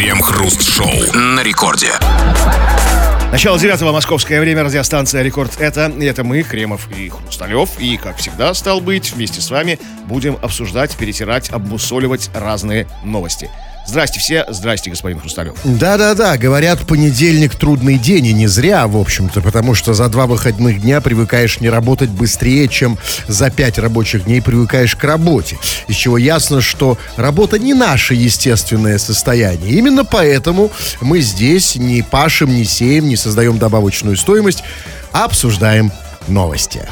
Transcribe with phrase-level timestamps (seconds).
[0.00, 1.92] Крем-хруст-шоу на рекорде.
[3.32, 7.78] Начало девятого московское время, радиостанция «Рекорд» это, это мы, Кремов и Хрусталев.
[7.78, 13.50] И, как всегда, стал быть, вместе с вами будем обсуждать, перетирать, обмусоливать разные новости.
[13.90, 15.56] Здрасте все, здрасте, господин Хрусталев.
[15.64, 20.80] Да-да-да, говорят, понедельник трудный день, и не зря, в общем-то, потому что за два выходных
[20.80, 25.58] дня привыкаешь не работать быстрее, чем за пять рабочих дней привыкаешь к работе.
[25.88, 29.72] Из чего ясно, что работа не наше естественное состояние.
[29.72, 30.70] Именно поэтому
[31.00, 34.62] мы здесь не пашем, не сеем, не создаем добавочную стоимость,
[35.10, 35.90] а обсуждаем
[36.28, 36.88] новости.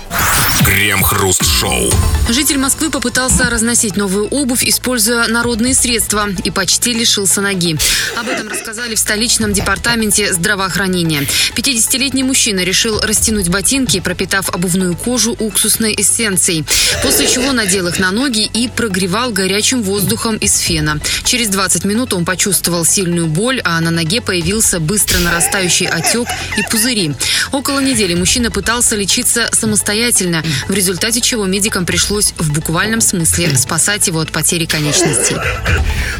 [0.64, 1.90] Крем-хруст-шоу.
[2.28, 7.76] Житель Москвы попытался разносить новую обувь, используя народные средства, и почти лишился ноги.
[8.18, 11.22] Об этом рассказали в столичном департаменте здравоохранения.
[11.54, 16.64] 50-летний мужчина решил растянуть ботинки, пропитав обувную кожу уксусной эссенцией,
[17.02, 21.00] после чего надел их на ноги и прогревал горячим воздухом из фена.
[21.24, 26.62] Через 20 минут он почувствовал сильную боль, а на ноге появился быстро нарастающий отек и
[26.70, 27.14] пузыри.
[27.52, 34.06] Около недели мужчина пытался лечиться самостоятельно, в результате чего медикам пришлось в буквальном смысле спасать
[34.06, 35.36] его от потери конечностей.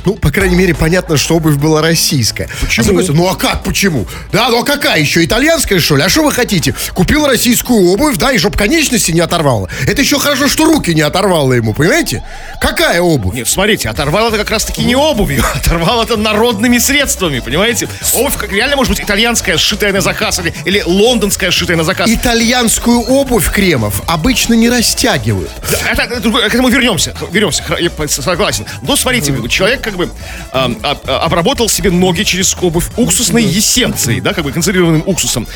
[0.05, 2.49] Ну, по крайней мере, понятно, что обувь была российская.
[2.61, 2.99] Почему?
[2.99, 4.07] А ну а как почему?
[4.33, 5.25] Да, ну а какая еще?
[5.25, 6.03] Итальянская, что ли?
[6.03, 6.75] А что вы хотите?
[6.95, 9.69] Купил российскую обувь, да, и чтоб конечности не оторвало.
[9.87, 12.25] Это еще хорошо, что руки не оторвало ему, понимаете?
[12.61, 13.35] Какая обувь?
[13.35, 17.89] Нет, смотрите, оторвал это как раз-таки не обувью, оторвал это народными средствами, понимаете?
[18.15, 22.11] Обувь как реально может быть итальянская, сшитая на заказ, или, или лондонская, сшитая на заказ.
[22.11, 25.51] Итальянскую обувь кремов обычно не растягивают.
[25.71, 27.15] Да, это, это, к этому вернемся.
[27.31, 28.67] Вернемся, я согласен.
[28.83, 30.11] Но смотрите, человек как бы
[30.53, 30.75] э,
[31.07, 35.47] обработал себе ноги через обувь уксусной эссенцией, да, как бы концентрированным уксусом.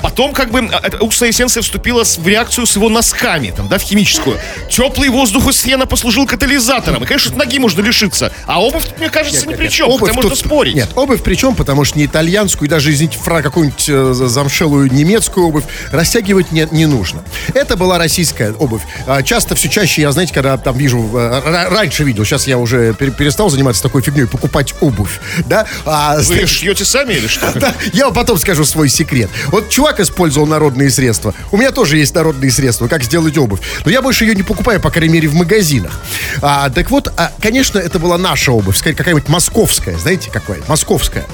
[0.00, 3.82] Потом как бы эта уксусная эссенция вступила в реакцию с его носками, там, да, в
[3.82, 4.38] химическую.
[4.70, 7.02] Теплый воздух из фена послужил катализатором.
[7.02, 8.32] И, конечно, ноги можно лишиться.
[8.46, 9.88] А обувь, мне кажется, ни при чем.
[9.88, 10.74] Обувь можно тут, спорить.
[10.74, 14.92] Нет, обувь при чем, потому что не итальянскую, и даже, извините, фра какую-нибудь э, замшелую
[14.92, 17.22] немецкую обувь растягивать не, не нужно.
[17.54, 18.82] Это была российская обувь.
[19.06, 22.94] А, часто все чаще я, знаете, когда там вижу, э, раньше видел, сейчас я уже
[22.94, 25.66] перестал заниматься такой фигней, покупать обувь, да.
[25.84, 27.52] А, Вы знаешь, шьете сами или что?
[27.62, 29.30] Да, я вам потом скажу свой секрет.
[29.48, 31.34] Вот чувак использовал народные средства.
[31.52, 33.60] У меня тоже есть народные средства, как сделать обувь.
[33.84, 36.00] Но я больше ее не покупаю, по крайней мере, в магазинах.
[36.40, 40.60] А, так вот, а, конечно, это была наша обувь, скорее какая-нибудь московская, знаете, какая?
[40.66, 41.26] Московская.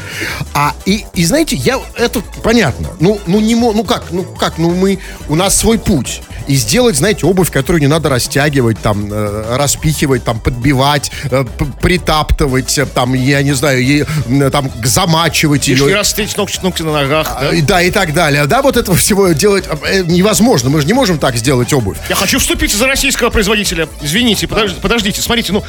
[0.55, 2.89] А, и, и знаете, я, это понятно.
[3.01, 4.99] Ну, ну, не, ну как, ну как, ну мы,
[5.29, 10.25] у нас свой путь и сделать, знаете, обувь, которую не надо растягивать, там, э, распихивать,
[10.25, 11.45] там, подбивать, э,
[11.81, 14.07] притаптывать, э, там, я не знаю, е,
[14.51, 15.95] там, замачивать ее.
[15.95, 17.51] раз встретить ногти, ногти на ногах, да?
[17.51, 18.47] А, да, и так далее.
[18.47, 20.71] Да, вот этого всего делать э, невозможно.
[20.71, 21.99] Мы же не можем так сделать обувь.
[22.09, 23.87] Я хочу вступить за российского производителя.
[24.01, 25.63] Извините, подождите, подождите смотрите, ну,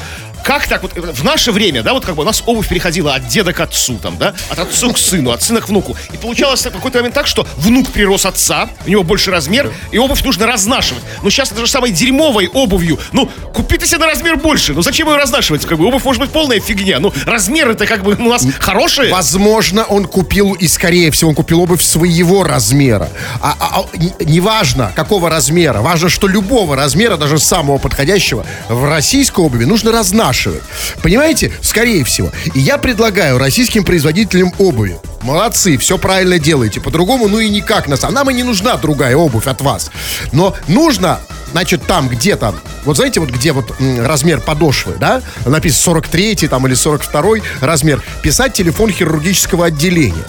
[0.44, 3.28] как так вот в наше время, да, вот как бы у нас обувь переходила от
[3.28, 5.96] деда к отцу, там, да, от отцу к сыну, от сына к внуку.
[6.12, 9.98] И получалось в какой-то момент так, что внук прирос отца, у него больше размер, и
[9.98, 11.02] обувь нужно разнашивать.
[11.22, 12.98] Но сейчас это же самой дерьмовой обувью.
[13.12, 14.72] Ну, купите себе на размер больше.
[14.72, 15.64] Ну, зачем ее разнашивать?
[15.66, 17.00] Как бы обувь может быть полная фигня.
[17.00, 19.12] Ну, размер это как бы у нас хорошие.
[19.12, 23.08] Возможно, он купил, и скорее всего, он купил обувь своего размера.
[23.40, 25.80] А, а, а неважно, какого размера.
[25.80, 30.62] Важно, что любого размера, даже самого подходящего, в российской обуви нужно разнашивать вынашивают.
[31.02, 31.52] Понимаете?
[31.62, 32.30] Скорее всего.
[32.54, 34.98] И я предлагаю российским производителям обуви.
[35.22, 36.80] Молодцы, все правильно делаете.
[36.80, 38.04] По-другому, ну и никак нас.
[38.04, 39.90] А нам и не нужна другая обувь от вас.
[40.32, 41.20] Но нужно
[41.50, 42.54] значит, там где-то,
[42.84, 48.52] вот знаете, вот где вот размер подошвы, да, написано 43 там или 42 размер, писать
[48.52, 50.24] телефон хирургического отделения.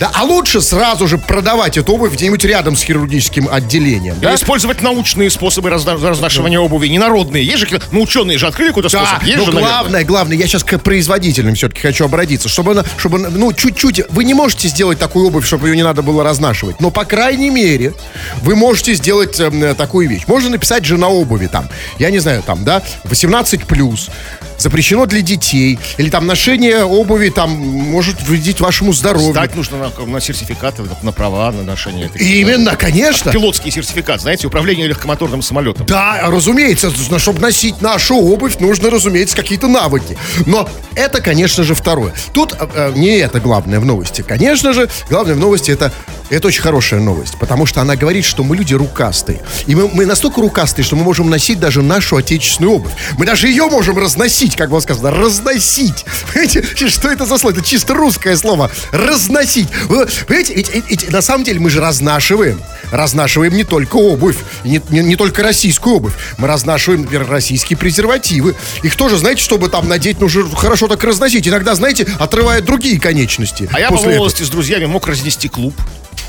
[0.00, 4.16] Да, а лучше сразу же продавать эту обувь где-нибудь рядом с хирургическим отделением.
[4.20, 4.34] Да?
[4.34, 6.64] использовать научные способы разна- разнашивания да.
[6.64, 7.44] обуви, не народные.
[7.44, 9.22] Есть же, ну, ученые же открыли какой-то да, способ.
[9.24, 10.04] Есть но же, главное, наверное.
[10.04, 14.34] главное, я сейчас к производителям все-таки хочу обратиться, чтобы она, чтобы, ну, чуть-чуть, вы не
[14.34, 17.94] можете сделать такую обувь, чтобы ее не надо было разнашивать, но, по крайней мере,
[18.42, 20.22] вы можете сделать э, такую вещь.
[20.26, 21.68] Можно написать же на обуви там,
[21.98, 24.10] я не знаю, там, да, 18+, плюс
[24.58, 29.32] запрещено для детей, или там ношение обуви там может вредить вашему здоровью.
[29.32, 32.06] Сдать нужно на, на сертификаты, на права, на ношение.
[32.06, 33.30] Этих, Именно, да, конечно.
[33.32, 35.86] Пилотский сертификат, знаете, управление легкомоторным самолетом.
[35.86, 40.16] Да, разумеется, чтобы носить нашу обувь, нужно, разумеется, какие-то навыки.
[40.46, 42.12] Но это, конечно же, второе.
[42.32, 44.22] Тут э, э, не это главное в новости.
[44.22, 45.92] Конечно же, главное в новости это
[46.28, 49.42] это очень хорошая новость, потому что она говорит, что мы люди рукастые.
[49.66, 52.92] И мы, мы настолько рукастые, что мы можем носить даже нашу отечественную обувь.
[53.16, 56.04] Мы даже ее можем разносить разносить, как было сказано, разносить.
[56.32, 57.54] Понимаете, что это за слово?
[57.54, 58.70] Это чисто русское слово.
[58.92, 59.68] Разносить.
[60.26, 62.60] Понимаете, ведь, ведь- на самом деле мы же разнашиваем.
[62.92, 66.12] Разнашиваем не только обувь, не, не- не только российскую обувь.
[66.38, 68.54] Мы разнашиваем, например, российские презервативы.
[68.82, 71.48] Их тоже, знаете, чтобы там надеть, нужно хорошо так разносить.
[71.48, 73.68] Иногда, знаете, отрывают другие конечности.
[73.72, 75.74] А я по молодости с друзьями мог разнести клуб.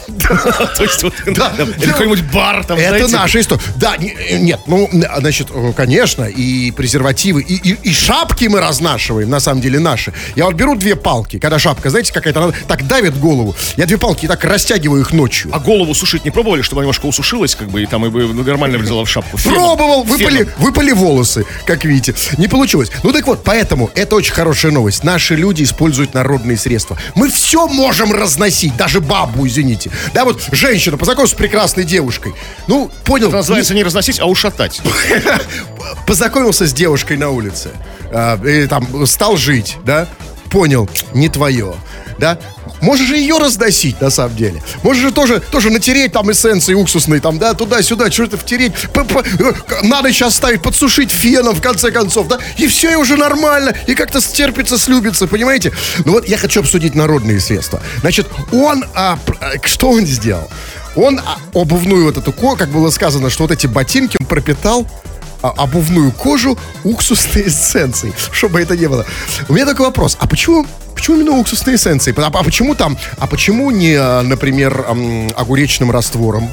[0.27, 1.51] То есть да.
[1.85, 3.61] какой-нибудь бар там, Это наша история.
[3.75, 9.61] Да, не- нет, ну, значит, э, конечно, и презервативы, и, шапки мы разнашиваем, на самом
[9.61, 10.13] деле, наши.
[10.35, 13.55] Я вот беру две палки, когда шапка, знаете, какая-то, она так давит голову.
[13.75, 15.51] Я две палки так растягиваю их ночью.
[15.53, 18.33] А голову сушить не пробовали, чтобы она немножко усушилась, как бы, и там и бы
[18.33, 19.37] ну, нормально влезала в шапку?
[19.37, 22.13] Пробовал, выпали, выпали волосы, как видите.
[22.37, 22.91] Не получилось.
[23.03, 25.03] Ну так вот, поэтому это очень хорошая новость.
[25.03, 26.97] Наши люди используют народные средства.
[27.15, 29.91] Мы все можем разносить, даже бабу, извините.
[30.13, 32.33] Да, вот женщина познакомилась с прекрасной девушкой.
[32.67, 33.27] Ну, понял.
[33.27, 34.81] Это называется не разносить, а ушатать.
[36.07, 37.71] познакомился с девушкой на улице,
[38.11, 40.07] а, и там стал жить, да,
[40.49, 41.75] понял, не твое,
[42.17, 42.37] да,
[42.81, 44.61] можешь же ее разносить, на самом деле.
[44.83, 49.23] Можешь же тоже, тоже натереть там эссенции уксусные, там, да, туда-сюда, что-то втереть, п- п-
[49.39, 49.53] э,
[49.83, 53.95] надо сейчас ставить, подсушить феном, в конце концов, да, и все, и уже нормально, и
[53.95, 55.71] как-то стерпится, слюбится, понимаете?
[56.05, 57.81] Ну вот я хочу обсудить народные средства.
[58.01, 60.49] Значит, он, а, а, что он сделал?
[60.95, 64.87] Он а, обувную вот эту, как было сказано, что вот эти ботинки он пропитал
[65.41, 69.05] а, обувную кожу уксусной эссенцией, чтобы это не было.
[69.47, 70.65] У меня такой вопрос, а почему,
[70.97, 72.13] почему именно уксусные эссенции?
[72.17, 74.85] А, а почему там, а почему не, а, например,
[75.35, 76.49] огуречным раствором,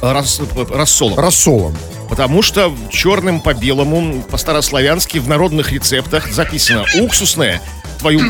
[0.00, 0.40] Рас-
[0.70, 1.18] рассолом.
[1.18, 1.76] рассолом?
[2.08, 7.60] Потому что черным по белому, по старославянски в народных рецептах записано уксусная,
[7.98, 8.20] твою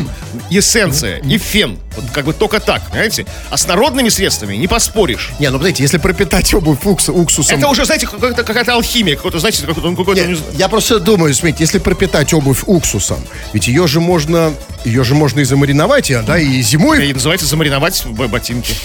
[0.48, 1.78] эссенция и фен.
[1.96, 3.26] Вот как бы только так, понимаете?
[3.50, 5.30] А с народными средствами не поспоришь.
[5.38, 7.58] Не, ну, знаете, если пропитать обувь укс- уксусом...
[7.58, 10.52] Это уже, знаете, какая-то, какая-то алхимия, какой-то, знаете, какой-то, какой-то, Не, не знаю.
[10.56, 13.18] я просто думаю, смотрите, если пропитать обувь уксусом,
[13.52, 14.52] ведь ее же можно,
[14.84, 18.74] ее же можно и замариновать, и, да, и зимой И называется замариновать ботинки.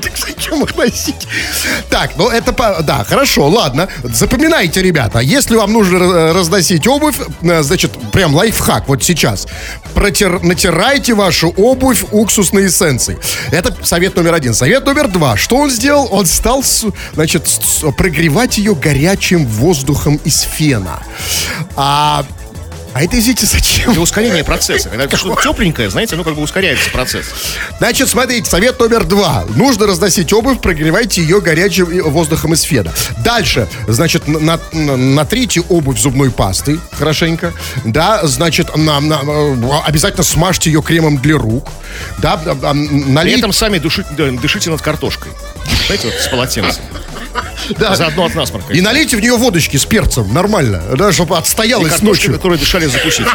[0.00, 1.26] Так зачем их носить?
[1.90, 2.52] Так, ну это,
[2.82, 3.88] да, хорошо, ладно.
[4.04, 9.46] Запоминайте, ребята, если вам нужно разносить обувь, э, значит, прям лайфхак вот сейчас.
[9.94, 12.04] Протер, натирайте вашу обувь
[12.38, 13.18] уксусной эссенцией.
[13.50, 14.54] Это совет номер один.
[14.54, 15.36] Совет номер два.
[15.36, 16.08] Что он сделал?
[16.12, 16.62] Он стал,
[17.14, 17.48] значит,
[17.96, 21.02] прогревать ее горячим воздухом из фена.
[21.74, 22.24] А,
[22.98, 23.92] а это, извините, зачем?
[23.92, 24.88] Для ускорения процесса.
[24.92, 27.26] Когда что-то тепленькое, знаете, ну как бы ускоряется процесс.
[27.78, 29.44] Значит, смотрите, совет номер два.
[29.54, 32.92] Нужно разносить обувь, прогревайте ее горячим воздухом из фена.
[33.18, 37.52] Дальше, значит, на- на- натрите обувь зубной пастой хорошенько.
[37.84, 41.68] Да, значит, на- на- э, обязательно смажьте ее кремом для рук.
[42.18, 43.38] Да, а, При налейте...
[43.38, 44.04] этом сами души-
[44.40, 45.30] дышите над картошкой.
[45.86, 46.82] Знаете, вот с полотенцем.
[47.78, 48.72] Да, Заодно от насморка.
[48.72, 52.34] и налейте в нее водочки с перцем, нормально, да, чтобы И отстоялась картошки, ночью.
[52.34, 53.26] которые дышали закусить.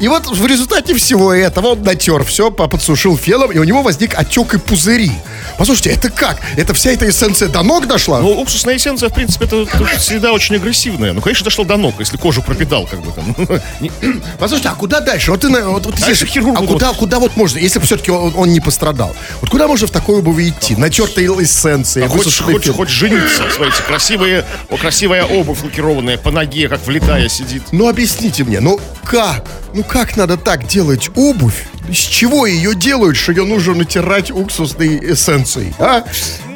[0.00, 4.18] И вот в результате всего этого он натер все, подсушил феном, и у него возник
[4.18, 5.12] отек и пузыри.
[5.58, 6.40] Послушайте, это как?
[6.56, 8.20] Это вся эта эссенция до ног дошла?
[8.20, 9.66] Ну, уксусная эссенция, в принципе, это,
[9.98, 11.12] всегда очень агрессивная.
[11.12, 13.34] Ну, конечно, дошло до ног, если кожу пропитал, как бы там.
[14.38, 15.30] Послушайте, а куда дальше?
[15.30, 18.10] Вот ты, на- вот, вот Дальше сидишь, хирургу а куда, куда вот можно, если все-таки
[18.10, 19.14] он, он не пострадал?
[19.40, 20.76] Вот куда можно в такой обуви идти?
[20.76, 26.68] Натертой эссенцией, А хочешь, хочешь, хочешь жениться, смотрите, красивая, о, красивая обувь лакированная по ноге,
[26.68, 27.62] как влетая сидит.
[27.72, 29.44] Ну объясните мне, ну как?
[29.72, 31.66] Ну как надо так делать обувь?
[31.88, 35.74] Из чего ее делают, что ее нужно натирать уксусной эссенцией?
[35.78, 36.04] А?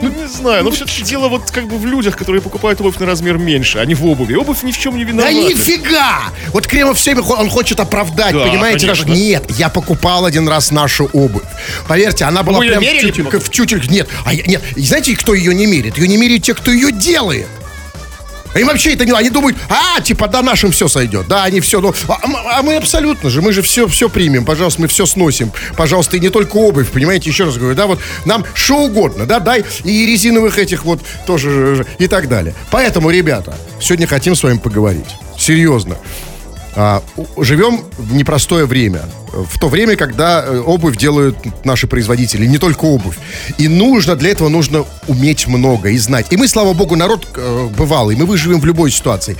[0.00, 3.06] Ну, не знаю, но все-таки дело вот как бы в людях, которые покупают обувь на
[3.06, 4.34] размер меньше, а не в обуви.
[4.34, 5.34] Обувь ни в чем не Да виновата.
[5.34, 6.18] нифига!
[6.52, 8.86] Вот Кремов всеми хо- он хочет оправдать, Да, понимаете?
[8.86, 9.04] конечно.
[9.06, 11.42] Даже, нет, я покупал один раз нашу обувь.
[11.86, 13.88] Поверьте, она была Вы прям в тютелька.
[13.90, 15.98] Нет, а я- нет, и знаете, кто ее не мерит?
[15.98, 17.46] Ее не меряют те, кто ее делает.
[18.54, 19.12] Они вообще это не...
[19.12, 21.26] Они думают, а, типа, да, нашим все сойдет.
[21.28, 21.80] Да, они все...
[21.80, 22.18] Ну, а,
[22.58, 24.44] а мы абсолютно же, мы же все, все примем.
[24.44, 25.52] Пожалуйста, мы все сносим.
[25.76, 29.40] Пожалуйста, и не только обувь, понимаете, еще раз говорю, да, вот нам что угодно, да,
[29.40, 32.54] дай и резиновых этих вот тоже же, и так далее.
[32.70, 35.08] Поэтому, ребята, сегодня хотим с вами поговорить.
[35.38, 35.96] Серьезно.
[36.74, 37.02] А,
[37.38, 39.02] живем в непростое время.
[39.32, 43.16] В то время, когда э, обувь делают наши производители, не только обувь.
[43.58, 46.26] И нужно, для этого нужно уметь много и знать.
[46.30, 49.36] И мы, слава богу, народ э, бывалый, мы выживем в любой ситуации.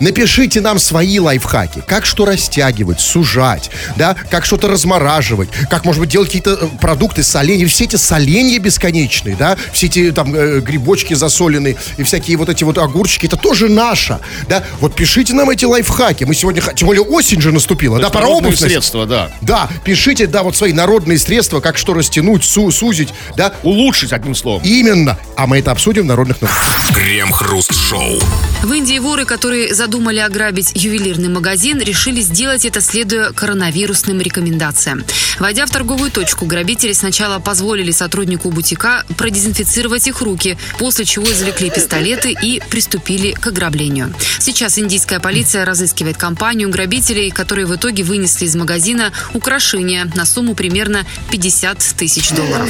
[0.00, 1.82] Напишите нам свои лайфхаки.
[1.86, 7.22] Как что растягивать, сужать, да, как что-то размораживать, как, может быть, делать какие-то э, продукты,
[7.22, 7.66] соленья.
[7.66, 12.64] Все эти соленья бесконечные, да, все эти там э, грибочки засоленные и всякие вот эти
[12.64, 14.64] вот огурчики, это тоже наше, да.
[14.80, 16.24] Вот пишите нам эти лайфхаки.
[16.24, 19.25] Мы сегодня, тем более осень же наступила, да, пора обувь средства, да.
[19.42, 19.56] Да.
[19.56, 24.34] Да, пишите, да, вот свои народные средства, как что растянуть, су- сузить, да, Улучшить, одним
[24.34, 24.62] словом.
[24.64, 25.18] именно.
[25.36, 26.94] А мы это обсудим в народных новостях.
[26.94, 28.20] Крем-хруст-шоу.
[28.62, 35.04] В Индии воры, которые задумали ограбить ювелирный магазин, решили сделать это, следуя коронавирусным рекомендациям.
[35.38, 41.70] Войдя в торговую точку, грабители сначала позволили сотруднику бутика продезинфицировать их руки, после чего извлекли
[41.70, 44.12] пистолеты и приступили к ограблению.
[44.40, 50.54] Сейчас индийская полиция разыскивает компанию грабителей, которые в итоге вынесли из магазина украшения на сумму
[50.54, 52.68] примерно 50 тысяч долларов.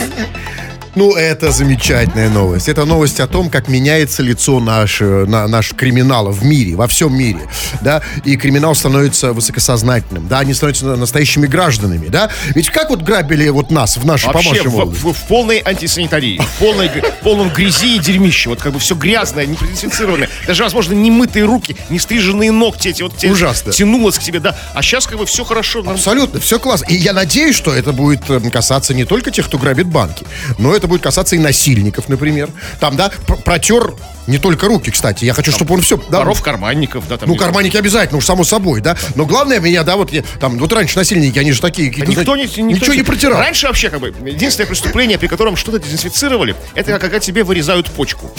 [0.97, 2.69] Ну, это замечательная новость.
[2.71, 6.89] Это новость о том, как меняется лицо наш, э, на, наш криминала в мире, во
[6.89, 7.41] всем мире,
[7.83, 12.31] да, и криминал становится высокосознательным, да, они становятся настоящими гражданами, да.
[12.55, 16.59] Ведь как вот грабили вот нас в нашей Вообще в, в- в полной антисанитарии, в
[16.59, 18.49] полной, в полном грязи и дерьмище.
[18.49, 20.31] Вот как бы все грязное, не продезинфицированное.
[20.47, 23.71] Даже, возможно, не мытые руки, не стриженные ногти эти вот те- Ужасно.
[23.71, 24.57] тянулось к тебе, да.
[24.73, 25.85] А сейчас как бы все хорошо.
[25.87, 26.87] Абсолютно, все классно.
[26.87, 30.25] И я надеюсь, что это будет э, касаться не только тех, кто грабит банки,
[30.57, 32.51] но это будет касаться и насильников, например.
[32.81, 33.95] Там, да, пр- протер
[34.27, 35.25] не только руки, кстати.
[35.25, 35.97] Я хочу, чтобы он все...
[36.11, 37.29] Да, Воров, карманников, да, там.
[37.29, 38.97] Ну, карманники обязательно, уж само собой, да.
[39.15, 42.37] Но главное меня, да, вот я, там, вот раньше насильники, они же такие, Да никто
[42.37, 43.39] не, никто ничего не протирал.
[43.39, 48.31] Раньше вообще как бы единственное преступление, при котором что-то дезинфицировали, это когда тебе вырезают почку.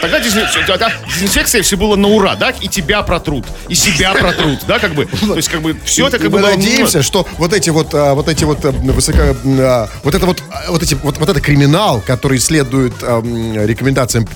[0.00, 4.94] Тогда дезинфекция, все было на ура, да, и тебя протрут, и себя протрут, да, как
[4.94, 5.06] бы.
[5.06, 8.14] То есть как бы все это как бы мы надеемся, что вот эти вот, а,
[8.14, 11.40] вот эти вот а, высоко, а, вот это вот, а, вот эти, вот, вот это
[11.40, 14.26] криминал, который следует рекомендациям,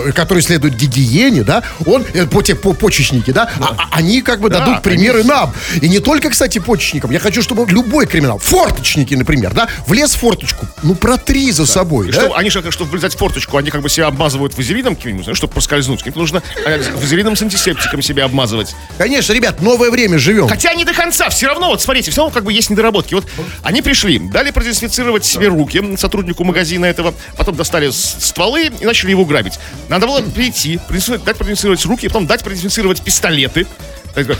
[0.00, 4.22] в- который следует гигиене, да, он, э, по, те, по почечники, да, а- а- они
[4.22, 5.34] как бы Да, дадут примеры конечно.
[5.40, 5.54] нам.
[5.80, 7.10] И не только, кстати, почечникам.
[7.10, 12.08] Я хочу, чтобы любой криминал, форточники, например, да, влез в форточку, ну, протри за собой,
[12.08, 12.20] И да?
[12.22, 15.52] что, они же, чтобы влезать в форточку, они как бы себя обмазывают вазелином каким-нибудь, чтобы
[15.52, 16.06] проскользнуть.
[16.06, 18.74] Им нужно э, вазелином с антисептиком себя обмазывать.
[18.98, 20.48] Конечно, ребят, новое время живем.
[20.48, 23.14] Хотя не до конца, все равно, вот смотрите, все равно как бы есть недоработки.
[23.14, 23.24] Вот
[23.62, 29.24] они пришли, дали продезинфицировать себе руки сотруднику магазина этого, потом достали стволы и начали его
[29.24, 29.58] грабить.
[29.90, 30.78] Надо было прийти,
[31.24, 33.66] дать продезинфицировать руки, потом дать продезинфицировать пистолеты.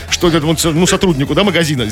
[0.09, 1.87] Что это вот, ну, сотруднику, да, магазина.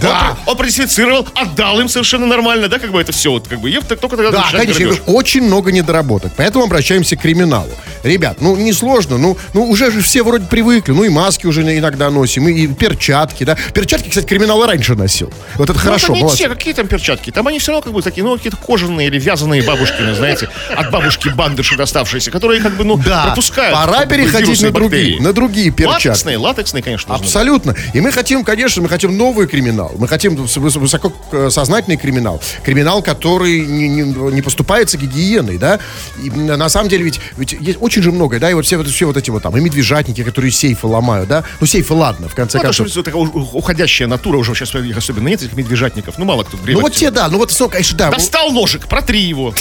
[0.00, 0.36] Да.
[0.46, 3.70] Он, он продезинфицировал, отдал им совершенно нормально, да, как бы это все, вот, как бы,
[3.70, 5.02] и только тогда Да, конечно, я грабеж.
[5.06, 6.32] очень много недоработок.
[6.36, 7.70] Поэтому обращаемся к криминалу.
[8.02, 12.10] Ребят, ну несложно, ну, ну уже же все вроде привыкли, ну и маски уже иногда
[12.10, 13.56] носим, и, и перчатки, да.
[13.72, 15.32] Перчатки, кстати, криминал раньше носил.
[15.56, 16.38] Вот это Ну, хорошо, это не молодцы.
[16.42, 17.30] те, какие там перчатки.
[17.30, 20.90] Там они все равно как бы такие, ну, какие-то кожаные или вязаные бабушкины, знаете, от
[20.90, 23.74] бабушки бандыши доставшиеся, которые как бы, ну, Да, пропускают.
[23.74, 26.08] пора переходить на другие, на другие перчатки.
[26.08, 27.23] Латексные, латексные, конечно, нужны.
[27.24, 27.74] Абсолютно.
[27.92, 29.92] И мы хотим, конечно, мы хотим новый криминал.
[29.98, 32.40] Мы хотим выс- выс- высокосознательный криминал.
[32.62, 35.80] Криминал, который не, не, не поступается гигиеной, да.
[36.22, 38.88] И на самом деле ведь, ведь есть очень же многое, да, и вот все, вот-
[38.88, 41.44] все вот эти вот там, и медвежатники, которые сейфы ломают, да.
[41.60, 42.88] Ну, сейфы, ладно, в конце Ну, это концов.
[42.88, 46.16] что, такая уходящая натура уже сейчас особенно нет, этих медвежатников.
[46.18, 46.82] Ну, мало кто Ну, гребет.
[46.82, 48.10] вот те, да, ну, вот, конечно, да.
[48.10, 49.54] Достал ножик, протри его.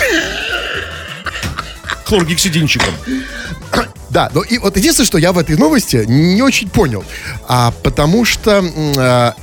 [2.06, 2.94] Хлоргексидинчиком.
[4.14, 7.04] Да, но и вот единственное, что я в этой новости не очень понял.
[7.48, 8.64] А, потому что
[8.98, 9.34] а,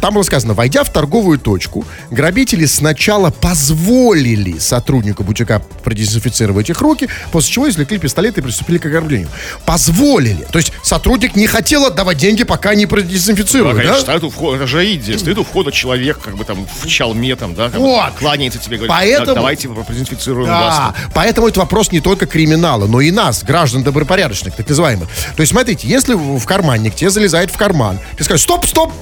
[0.00, 7.08] там было сказано, войдя в торговую точку, грабители сначала позволили сотруднику бутика продезинфицировать их руки,
[7.32, 9.28] после чего извлекли пистолет и приступили к ограблению.
[9.64, 10.46] Позволили.
[10.52, 13.82] То есть сотрудник не хотел отдавать деньги, пока не Да, продезинфицируют, да?
[13.82, 15.18] конечно, стоит у входа, это.
[15.18, 18.12] Стоит у входа человек, как бы там в чалме, там, да, как Вот.
[18.18, 20.94] кланяется тебе, говорит, Поэтому- «Так, давайте продезинфицируем Да, вас.
[21.14, 24.09] поэтому это вопрос не только криминала, но и нас, граждан добропорядочных,
[24.56, 25.08] так называемых.
[25.36, 28.92] То есть, смотрите, если в карманник тебе залезает в карман, ты скажешь, стоп, стоп,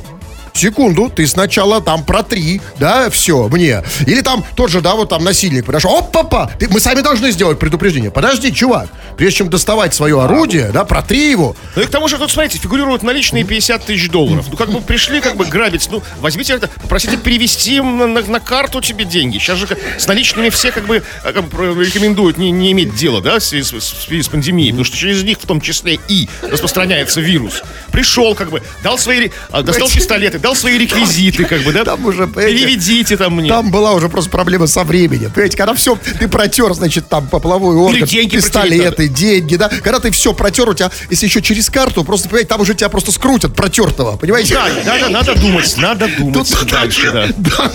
[0.55, 3.83] секунду, ты сначала там протри, да, все, мне.
[4.07, 7.31] Или там тот же, да, вот там насильник подошел, оп, папа, ты, мы сами должны
[7.31, 8.11] сделать предупреждение.
[8.11, 11.57] Подожди, чувак, прежде чем доставать свое орудие, да, протри его.
[11.76, 14.47] Ну и к тому же тут, смотрите, фигурируют наличные 50 тысяч долларов.
[14.50, 18.40] Ну как бы пришли как бы грабить, ну возьмите это, попросите перевести на, на- на
[18.40, 19.38] карту тебе деньги.
[19.38, 22.95] Сейчас же с наличными все как бы, э, как бы про- рекомендуют не, не иметь
[22.95, 25.99] дела, да, в связи с, с- с пандемией, потому что через них в том числе
[26.09, 27.62] и распространяется вирус.
[27.92, 32.04] Пришел как бы, дал свои, а, достал пистолеты, дал свои реквизиты, как бы, да, Там
[32.04, 33.49] уже, переведите там мне.
[33.49, 35.30] Там была уже просто проблема со временем.
[35.30, 39.68] Понимаете, когда все, ты протер, значит, там поплавой орган, деньги пистолеты, деньги, да.
[39.68, 42.88] Когда ты все протер, у тебя, если еще через карту, просто, понимаете, там уже тебя
[42.88, 44.54] просто скрутят протертого, понимаете?
[44.54, 47.71] Да, надо, надо думать, надо думать Тут- дальше, да.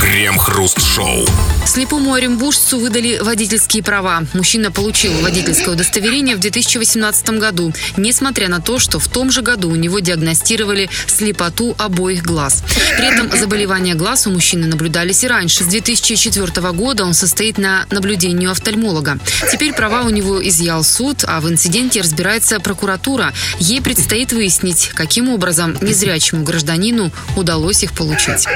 [0.00, 1.26] Крем-хруст-шоу.
[1.66, 4.22] Слепому оренбуржцу выдали водительские права.
[4.32, 9.68] Мужчина получил водительское удостоверение в 2018 году, несмотря на то, что в том же году
[9.68, 12.62] у него диагностировали слепоту обоих глаз.
[12.96, 15.64] При этом заболевания глаз у мужчины наблюдались и раньше.
[15.64, 19.18] С 2004 года он состоит на наблюдении у офтальмолога.
[19.50, 23.34] Теперь права у него изъял суд, а в инциденте разбирается прокуратура.
[23.58, 28.46] Ей предстоит выяснить, каким образом незрячему гражданину удалось их получить.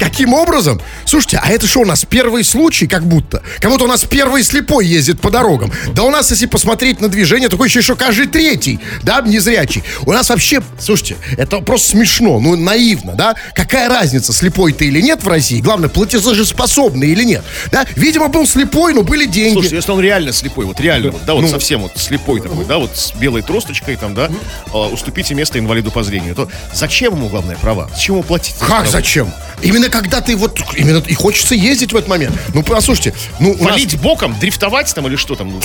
[0.00, 0.80] Каким образом?
[1.06, 3.40] Слушайте, а это что у нас первый случай, как будто?
[3.60, 5.72] Как будто у нас первый слепой ездит по дорогам.
[5.94, 9.84] Да у нас, если посмотреть на движение, такое еще, каждый третий, да, незрячий.
[10.08, 13.34] У нас вообще, слушайте, это просто смешно, ну, наивно, да?
[13.52, 15.60] Какая разница, слепой ты или нет в России?
[15.60, 17.84] Главное, платежеспособный или нет, да?
[17.94, 19.52] Видимо, был слепой, но были деньги.
[19.52, 22.78] Слушайте, если он реально слепой, вот реально, вот, да, вот совсем вот слепой такой, да,
[22.78, 24.30] вот с белой тросточкой там, да,
[24.72, 27.90] а, уступите место инвалиду по зрению, то зачем ему, главное, права?
[27.94, 28.56] Зачем ему платить?
[28.60, 28.86] Как права?
[28.86, 29.30] зачем?
[29.60, 32.34] Именно когда ты вот, именно и хочется ездить в этот момент.
[32.54, 35.50] Ну, послушайте, ну, у нас- Валить боком, дрифтовать там или что там?
[35.50, 35.60] ну,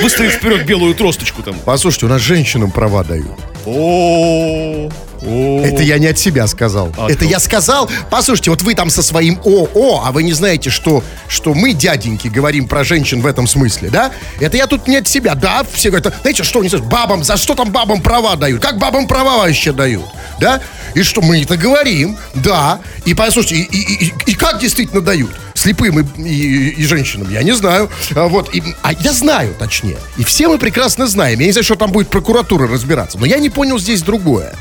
[0.00, 1.56] Выставить вперед белую тросточку там.
[1.64, 3.49] Послушайте, у нас женщинам права дают.
[3.66, 4.88] О,
[5.22, 5.62] о.
[5.64, 6.92] Это я не от себя сказал.
[6.98, 7.90] А это я сказал.
[8.10, 12.28] Послушайте, вот вы там со своим ОО, а вы не знаете, что, что мы, дяденьки,
[12.28, 14.10] говорим про женщин в этом смысле, да?
[14.40, 15.34] Это я тут не от себя.
[15.34, 18.62] Да, все говорят, знаете, что знаю, бабам, за что там бабам права дают?
[18.62, 20.04] Как бабам права вообще дают?
[20.40, 20.60] Да?
[20.94, 22.80] И что мы это говорим, да.
[23.04, 25.30] И послушайте, и, и- и- и как действительно дают?
[25.54, 27.90] Слепым и, и- и женщинам, я не знаю.
[28.14, 29.98] А, вот, и- а я знаю, точнее.
[30.16, 31.38] И все мы прекрасно знаем.
[31.40, 33.18] Я не знаю, что там будет прокуратура разбираться.
[33.18, 34.54] Но я не понял здесь другое.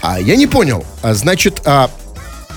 [0.00, 0.84] А я не понял.
[1.02, 1.90] А, значит, а,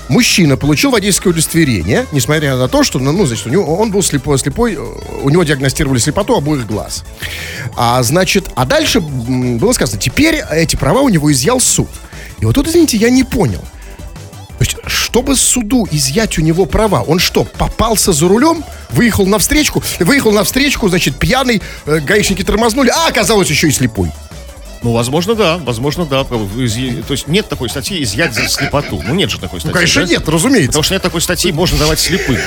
[0.08, 4.02] мужчина получил водительское удостоверение, несмотря на то, что, ну, ну, значит, у него, он был
[4.02, 7.04] слепой, слепой, у него диагностировали слепоту обоих глаз.
[7.76, 11.88] А, значит, а дальше было сказано, теперь эти права у него изъял суд.
[12.40, 13.62] И вот тут, извините, я не понял.
[14.58, 19.38] То есть, чтобы суду изъять у него права, он что, попался за рулем, выехал на
[19.38, 24.10] встречку, выехал на встречку, значит, пьяный, э, гаишники тормознули, а оказалось еще и слепой.
[24.82, 26.20] Ну, возможно, да, возможно, да.
[26.20, 29.02] Изъя- То есть нет такой статьи изъять за слепоту.
[29.06, 29.72] Ну, нет же такой статьи.
[29.72, 30.08] Ну, конечно, да?
[30.08, 30.68] нет, разумеется.
[30.68, 32.38] Потому что нет такой статьи, можно давать слепым.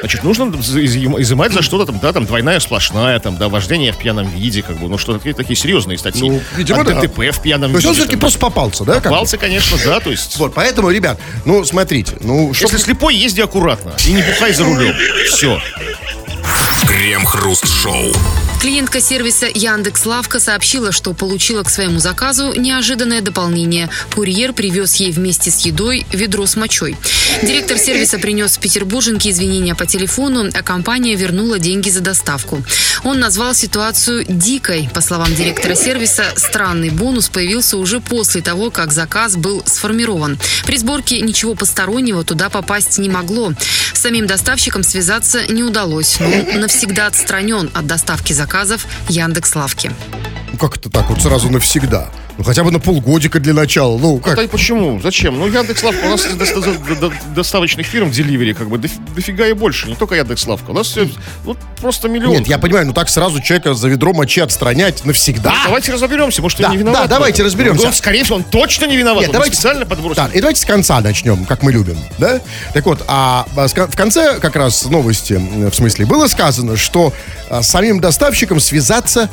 [0.00, 4.28] Значит, нужно изымать за что-то там, да, там двойная сплошная, там, да, вождение в пьяном
[4.28, 6.28] виде, как бы, ну, что такие, такие серьезные статьи.
[6.28, 7.00] Ну, видимо, От да.
[7.00, 7.88] ДТП в пьяном То есть виде.
[7.88, 9.00] он все-таки там, просто попался, да?
[9.00, 10.36] Попался, конечно, да, то есть...
[10.38, 12.64] Вот, поэтому, ребят, ну, смотрите, ну, что...
[12.64, 14.94] Если слепой, езди аккуратно и не бухай за рулем.
[15.28, 15.60] Все.
[16.86, 18.12] Крем-хруст-шоу.
[18.64, 23.90] Клиентка сервиса Яндекс Лавка сообщила, что получила к своему заказу неожиданное дополнение.
[24.14, 26.96] Курьер привез ей вместе с едой ведро с мочой.
[27.42, 32.64] Директор сервиса принес Петербурженке извинения по телефону, а компания вернула деньги за доставку.
[33.02, 34.88] Он назвал ситуацию дикой.
[34.94, 40.38] По словам директора сервиса, странный бонус появился уже после того, как заказ был сформирован.
[40.64, 43.52] При сборке ничего постороннего туда попасть не могло.
[43.92, 49.90] С самим доставщиком связаться не удалось, но он навсегда отстранен от доставки заказов Яндекс Лавки.
[50.52, 52.08] Ну, как это так вот сразу навсегда?
[52.36, 53.96] Ну, хотя бы на полгодика для начала.
[53.96, 54.34] Ну, как?
[54.36, 55.00] Да и почему?
[55.00, 55.38] Зачем?
[55.38, 59.52] Ну, Яндекс.Лавка, у нас до- до- до- доставочных фирм Delivery как бы доф- дофига и
[59.52, 59.86] больше.
[59.88, 60.70] Не только Яндекс.Лавка.
[60.70, 61.08] У нас все,
[61.44, 62.32] вот просто миллион.
[62.32, 65.54] Нет, я понимаю, ну так сразу человека за ведро мочи отстранять навсегда.
[65.64, 67.02] Давайте разберемся, может, Да, он не виноват.
[67.02, 67.86] да, давайте в разберемся.
[67.86, 69.20] Он, скорее всего, он точно не виноват.
[69.20, 70.16] Нет, он давайте- специально подбросил.
[70.24, 72.40] Да, и давайте с конца начнем, как мы любим, да?
[72.72, 77.12] Так вот, а а, в конце как раз новости, м, в смысле, было сказано, что
[77.48, 79.28] а, с самим доставщиком связаться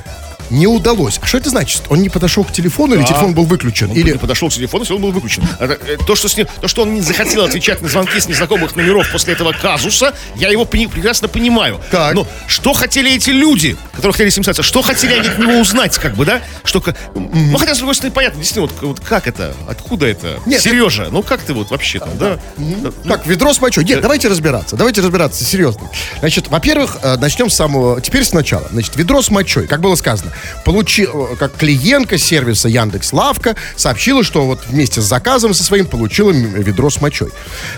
[0.52, 1.20] не удалось.
[1.22, 1.84] А что это значит?
[1.90, 3.90] Он не подошел к телефону или телефон был выключен?
[3.90, 4.12] Он или...
[4.12, 5.44] не подошел к телефону, все, он был выключен.
[5.60, 8.76] Э, то, что с ним, то, что он не захотел отвечать на звонки с незнакомых
[8.76, 11.80] номеров после этого казуса, я его прекрасно понимаю.
[11.90, 12.14] Так.
[12.14, 15.60] Но что хотели эти люди, которые хотели с ним связаться, что хотели они от него
[15.60, 16.42] узнать, как бы, да?
[16.64, 16.84] Что,
[17.16, 20.40] ну, хотя, с другой стороны, понятно, действительно, вот, вот как это, откуда это?
[20.46, 22.40] Нет, Сережа, ну как ты вот вообще там, да?
[22.58, 22.92] Да.
[23.08, 23.84] Так, ведро с мочой.
[23.86, 24.76] Нет, давайте разбираться.
[24.76, 25.90] Давайте разбираться, серьезно.
[26.20, 28.02] Значит, во-первых, э, начнем с самого...
[28.02, 28.68] Теперь сначала.
[28.72, 30.32] Значит, ведро с мочой, как было сказано,
[30.66, 35.86] получи, э, как клиентка сервиса Яндекс Лавка сообщила, что вот вместе с заказом со своим
[35.86, 37.30] получила ведро с мочой.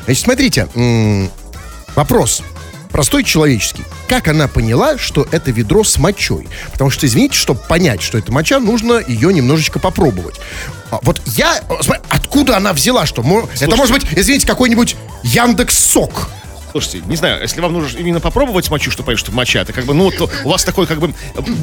[0.06, 1.30] Значит, смотрите, м,
[1.96, 2.42] вопрос
[2.92, 3.84] простой человеческий.
[4.08, 6.48] Как она поняла, что это ведро с мочой?
[6.72, 10.36] Потому что, извините, чтобы понять, что это моча, нужно ее немножечко попробовать.
[10.92, 11.60] А Вот я...
[11.70, 11.74] э,
[12.10, 13.24] Откуда она взяла, что...
[13.24, 16.30] мо- Это может быть, извините, какой-нибудь Яндекс Сок.
[16.74, 19.86] Слушайте, не знаю, если вам нужно именно попробовать мочу, что понять, что моча, это как
[19.86, 21.14] бы, ну, вот у вас такой, как бы,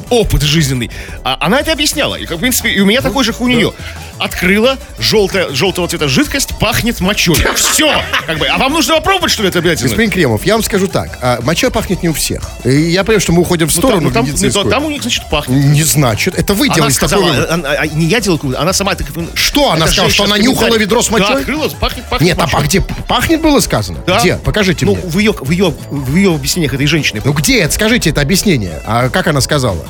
[0.09, 0.89] опыт жизненный.
[1.25, 2.15] А она это объясняла.
[2.15, 3.73] И, как, в принципе, и у меня такой же, как у нее.
[4.21, 7.35] Открыла желтая, желтого цвета жидкость, пахнет мочой.
[7.55, 7.91] Все!
[8.27, 9.89] Как бы, а вам нужно попробовать, что ли, это обязательно?
[9.89, 11.17] Господин Кремов, я вам скажу так.
[11.21, 12.43] а, моча пахнет не у всех.
[12.63, 14.69] И я понимаю, что мы уходим в Ну, там, сторону ну, там, ну, медицинскую.
[14.69, 15.65] там у них, значит, пахнет.
[15.65, 16.37] Не значит.
[16.37, 19.07] Это вы Она делаете сказала, такой она- а, не я делал, она сама так...
[19.33, 21.27] Что она сказала, что она нюхала ведро с мочой?
[21.27, 22.59] Да, открыла, пахнет, пахнет Нет, а, мочой.
[22.59, 23.99] а где пахнет было сказано?
[24.05, 24.19] Да.
[24.19, 24.35] Где?
[24.37, 25.03] Покажите ну, мне.
[25.03, 27.21] в ее, в, ее, в ее объяснениях этой женщины.
[27.25, 27.73] Ну где это?
[27.73, 28.81] Скажите это объяснение.
[28.85, 29.83] А как она сказала?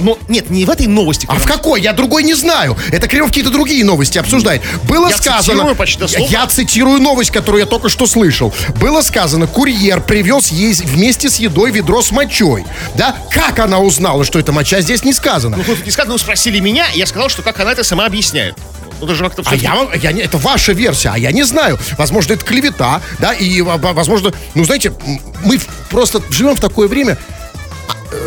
[0.00, 1.26] Ну, нет, не в этой новости.
[1.28, 1.80] А в какой?
[1.80, 2.76] Я другой не знаю.
[2.92, 4.62] Это Кремов какие-то другие новости обсуждает.
[4.84, 5.42] Было Я сказано...
[5.42, 6.30] цитирую почти дословно.
[6.32, 8.52] Я цитирую новость, которую я только что слышал.
[8.80, 12.64] Было сказано, курьер привез ей вместе с едой ведро с мочой.
[12.94, 13.16] Да?
[13.30, 15.56] Как она узнала, что это моча, здесь не сказано.
[15.56, 18.56] Ну, тут не сказано, спросили меня, и я сказал, что как она это сама объясняет.
[19.00, 21.78] Ну, даже как-то А я вам, я не, это ваша версия, а я не знаю.
[21.96, 24.92] Возможно, это клевета, да, и, во- во- возможно, ну, знаете,
[25.42, 27.39] мы просто живем в такое время, а,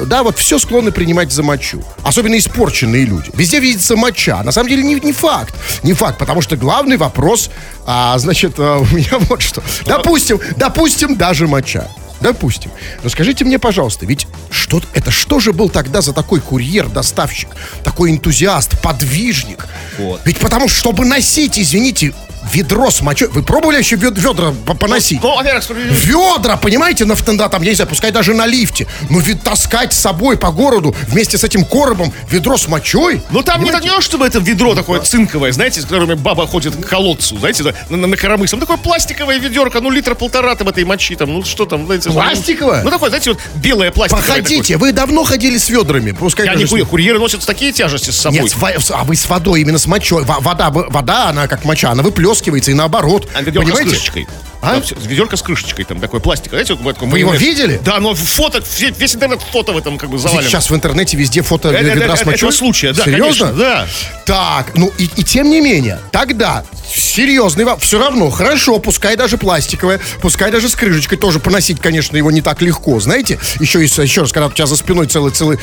[0.05, 1.83] да, вот все склонны принимать за мочу.
[2.03, 3.31] Особенно испорченные люди.
[3.33, 4.43] Везде видится моча.
[4.43, 5.53] На самом деле не, не факт.
[5.83, 7.49] Не факт, потому что главный вопрос,
[7.85, 9.63] а, значит, а, у меня вот что.
[9.85, 11.87] Допустим, допустим, даже моча.
[12.21, 12.71] Допустим.
[13.03, 17.49] Но скажите мне, пожалуйста, ведь что, это что же был тогда за такой курьер, доставщик,
[17.83, 19.67] такой энтузиаст, подвижник?
[19.97, 20.21] Вот.
[20.23, 22.13] Ведь потому, чтобы носить, извините,
[22.51, 23.27] ведро с мочой.
[23.29, 25.21] Вы пробовали еще вед- ведра по- поносить?
[25.21, 25.63] Ну, во-первых.
[25.69, 28.87] Ведра, понимаете, на, на- там, я не знаю, пускай даже на лифте.
[29.09, 33.21] Но ведь таскать с собой по городу вместе с этим коробом ведро с мочой.
[33.31, 33.71] Ну там не понимаете?
[33.71, 37.37] так, не то, чтобы это ведро такое цинковое, знаете, с которыми баба ходит к колодцу,
[37.39, 38.57] знаете, да, на, на, на коромысле.
[38.57, 42.09] Там такое пластиковое ведерко, ну литра полтора там этой мочи, там, ну что там, знаете.
[42.09, 42.83] Пластиковое?
[42.83, 44.27] Ну такое, знаете, вот белое пластиковое.
[44.27, 46.11] Походите, вы давно ходили с ведрами.
[46.11, 46.59] Пускай такое.
[46.59, 48.39] Я не курю, курьеры носят такие тяжести с собой.
[48.41, 48.53] Нет,
[48.91, 50.23] а вы с водой, именно с мочой.
[50.23, 53.29] Во- Вода, вода, она как моча, она выплескивается и наоборот.
[53.35, 53.89] А ведерко с Понимаете?
[53.91, 54.27] крышечкой.
[54.63, 54.73] А?
[54.75, 56.63] Там всё- ведерко с крышечкой, там такое пластиковое.
[56.63, 57.81] Знаете, вот такое Вы его видели?
[57.83, 60.47] Да, но фото, все- весь интернет фото в этом как бы завален.
[60.49, 62.35] Сейчас в интернете везде фото Это- ведра это- с мочой.
[62.37, 63.47] этого случая, да, Серьезно?
[63.47, 63.87] конечно, да.
[64.25, 66.63] Так, ну и, и тем не менее, тогда
[66.95, 72.31] серьезный все равно, хорошо, пускай даже пластиковое, пускай даже с крышечкой, тоже поносить, конечно, его
[72.31, 75.59] не так легко, знаете, еще, и, еще раз, когда у тебя за спиной целый, целый,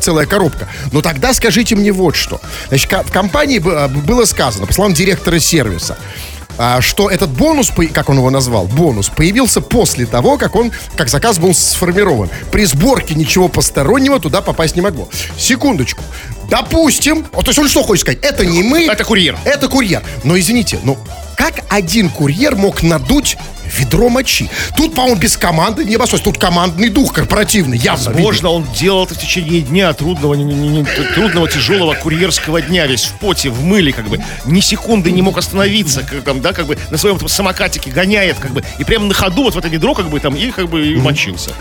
[0.00, 0.68] целая коробка.
[0.90, 2.40] Но тогда скажите мне вот что.
[2.68, 6.31] Значит, в компании а, было сказано, по словам директора сервиса, а,
[6.80, 11.38] что этот бонус, как он его назвал, бонус, появился после того, как он, как заказ
[11.38, 12.28] был сформирован.
[12.50, 15.08] При сборке ничего постороннего туда попасть не могло.
[15.36, 16.02] Секундочку.
[16.48, 18.18] Допустим, то есть он что хочет сказать?
[18.22, 18.84] Это не мы.
[18.86, 19.38] Это курьер.
[19.44, 20.02] Это курьер.
[20.24, 20.98] Но извините, ну
[21.36, 23.36] как один курьер мог надуть
[23.78, 24.50] ведро мочи?
[24.76, 26.20] Тут, по-моему, без команды не обошлось.
[26.22, 27.98] Тут командный дух корпоративный, явно.
[28.00, 28.12] видно.
[28.14, 32.86] Возможно, он делал это в течение дня трудного, не- не- не- трудного, тяжелого курьерского дня,
[32.86, 36.52] весь в поте, в мыле, как бы, ни секунды не мог остановиться, как, там, да,
[36.52, 39.58] как бы, на своем там, самокатике гоняет, как бы, и прямо на ходу вот в
[39.58, 41.52] это ведро, как бы, там, и, как бы, и мочился.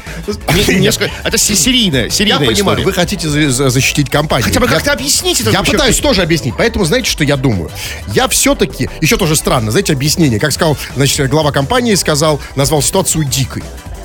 [0.67, 2.83] Не- несколько- это се- серийная, Я серийная понимаю, история.
[2.83, 4.45] вы хотите за- за- защитить компанию.
[4.47, 7.69] Хотя бы как-то объясните это Я пытаюсь тоже объяснить, поэтому знаете, что я думаю?
[8.13, 13.23] Я все-таки, еще тоже странно, знаете, объяснение, как сказал, значит, глава компании сказал, назвал ситуацию
[13.23, 13.63] дикой.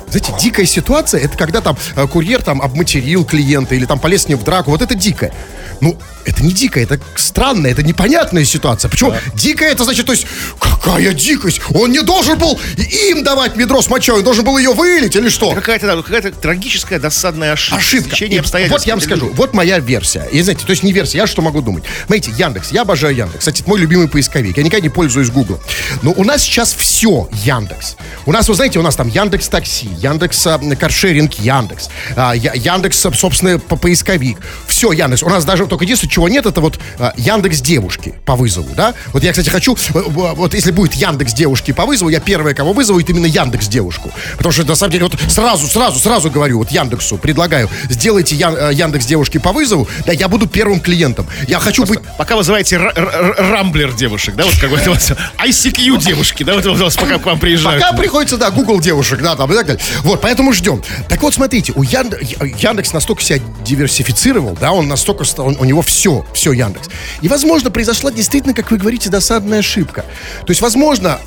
[0.09, 4.27] Знаете, дикая ситуация, это когда там э, курьер там обматерил клиента или там полез с
[4.29, 5.33] ним в драку, вот это дикая.
[5.81, 8.89] Ну, это не дикая, это странная, это непонятная ситуация.
[8.89, 9.13] Почему?
[9.33, 10.27] Дикая, это значит, то есть,
[10.59, 11.61] какая дикость?
[11.73, 15.29] Он не должен был им давать ведро с мочой, он должен был ее вылить или
[15.29, 15.53] что?
[15.53, 17.77] Какая-то, да, какая-то трагическая, досадная ошибка.
[17.77, 18.09] Ошибка.
[18.09, 18.79] Стечение И обстоятельств.
[18.79, 20.27] вот я вам скажу, вот моя версия.
[20.31, 21.83] И знаете, то есть не версия, я что могу думать?
[22.05, 23.39] Смотрите, Яндекс, я обожаю Яндекс.
[23.39, 24.57] Кстати, это мой любимый поисковик.
[24.57, 25.59] Я никогда не пользуюсь Google.
[26.01, 27.95] Но у нас сейчас все Яндекс.
[28.25, 32.99] У нас, вы знаете, у нас там Яндекс Такси, Яндекс а, Каршеринг, Яндекс, а, Яндекс,
[33.15, 34.37] собственно, по- поисковик.
[34.67, 35.23] Все Яндекс.
[35.23, 38.95] У нас даже только единственное, чего нет, это вот а, Яндекс девушки по вызову, да?
[39.13, 42.73] Вот я, кстати, хочу, э, вот если будет Яндекс девушки по вызову, я первая, кого
[42.73, 44.11] вызову, это именно Яндекс девушку.
[44.35, 48.71] Потому что, на самом деле, вот сразу, сразу, сразу говорю, вот Яндексу предлагаю, сделайте э,
[48.73, 51.27] Яндекс девушки по вызову, да, я буду первым клиентом.
[51.47, 51.99] Я хочу быть...
[52.17, 57.19] Пока вызываете рамблер девушек, да, вот какой-то вот ICQ девушки, да, вот у вас пока
[57.19, 57.79] к вам приезжают.
[57.83, 59.83] Пока приходится, да, Google девушек, да, там и так далее.
[60.01, 60.81] Вот, поэтому ждем.
[61.09, 62.17] Так вот, смотрите, у Янд-
[62.59, 66.89] Яндекс настолько себя диверсифицировал, да, он настолько, он- у него все, все Яндекс.
[67.21, 70.05] И, возможно, произошла действительно, как вы говорите, досадная ошибка.
[70.45, 71.19] То есть, возможно,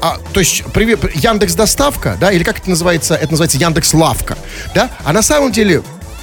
[0.00, 0.62] а, то есть,
[1.14, 4.38] Яндекс доставка, да, или как это называется, это называется Яндекс лавка,
[4.74, 5.82] да, а на самом деле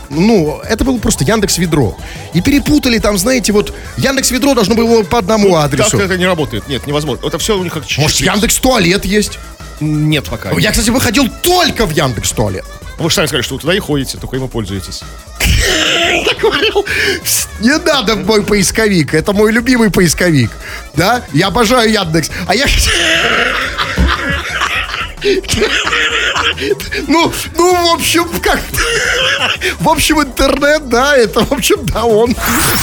[0.09, 1.95] ну, это было просто Яндекс Ведро.
[2.33, 5.91] И перепутали там, знаете, вот Яндекс Ведро должно было по одному адресу.
[5.91, 6.67] Так это не работает.
[6.67, 7.27] Нет, невозможно.
[7.27, 8.25] Это все у них как Может, чуть-чуть.
[8.25, 9.37] Яндекс Туалет есть?
[9.79, 10.51] Нет пока.
[10.57, 12.65] Я, кстати, выходил только в Яндекс Туалет.
[12.97, 15.01] Вы же сами сказали, что вы туда и ходите, только им и пользуетесь.
[17.61, 20.51] Не надо в мой поисковик, это мой любимый поисковик.
[20.95, 22.29] Да, я обожаю Яндекс.
[22.47, 22.65] А я...
[27.07, 28.59] Ну, ну, в общем, как...
[29.79, 32.35] В общем, интернет, да, это, в общем, да, он.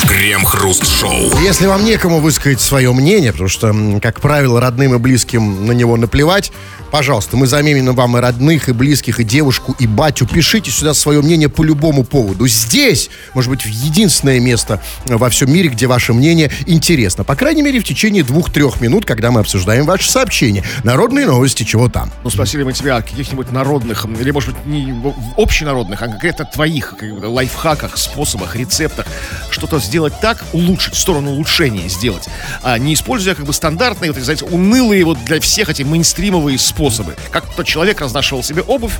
[0.09, 1.41] Крем-хруст-шоу.
[1.41, 5.97] Если вам некому высказать свое мнение, потому что, как правило, родным и близким на него
[5.97, 6.53] наплевать,
[6.91, 10.27] пожалуйста, мы заменим вам и родных, и близких, и девушку, и батю.
[10.27, 12.47] Пишите сюда свое мнение по любому поводу.
[12.47, 17.25] Здесь, может быть, единственное место во всем мире, где ваше мнение интересно.
[17.25, 20.65] По крайней мере, в течение двух-трех минут, когда мы обсуждаем ваши сообщения.
[20.85, 22.11] Народные новости, чего там.
[22.25, 24.95] Ну, спросили мы тебя о каких-нибудь народных народных, или, может быть, не
[25.37, 29.07] общенародных, а конкретно твоих как бы, лайфхаках, способах, рецептах,
[29.51, 32.29] что-то сделать так, улучшить, в сторону улучшения сделать,
[32.63, 37.17] а не используя как бы стандартные, вот, знаете, унылые вот для всех эти мейнстримовые способы.
[37.31, 38.95] Как тот человек разнашивал себе обувь,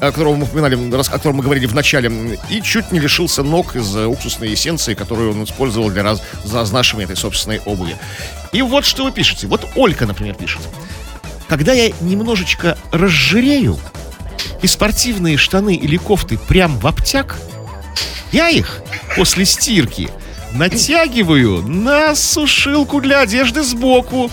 [0.00, 3.76] о котором мы упоминали, о котором мы говорили в начале, и чуть не лишился ног
[3.76, 7.96] из-за уксусной эссенции, которую он использовал для раз, за разнашивания этой собственной обуви.
[8.52, 9.46] И вот что вы пишете.
[9.46, 10.62] Вот Олька, например, пишет.
[11.48, 13.78] Когда я немножечко разжирею,
[14.62, 17.38] и спортивные штаны или кофты прям в обтяг,
[18.32, 18.82] я их
[19.16, 20.08] после стирки
[20.52, 24.30] натягиваю на сушилку для одежды сбоку.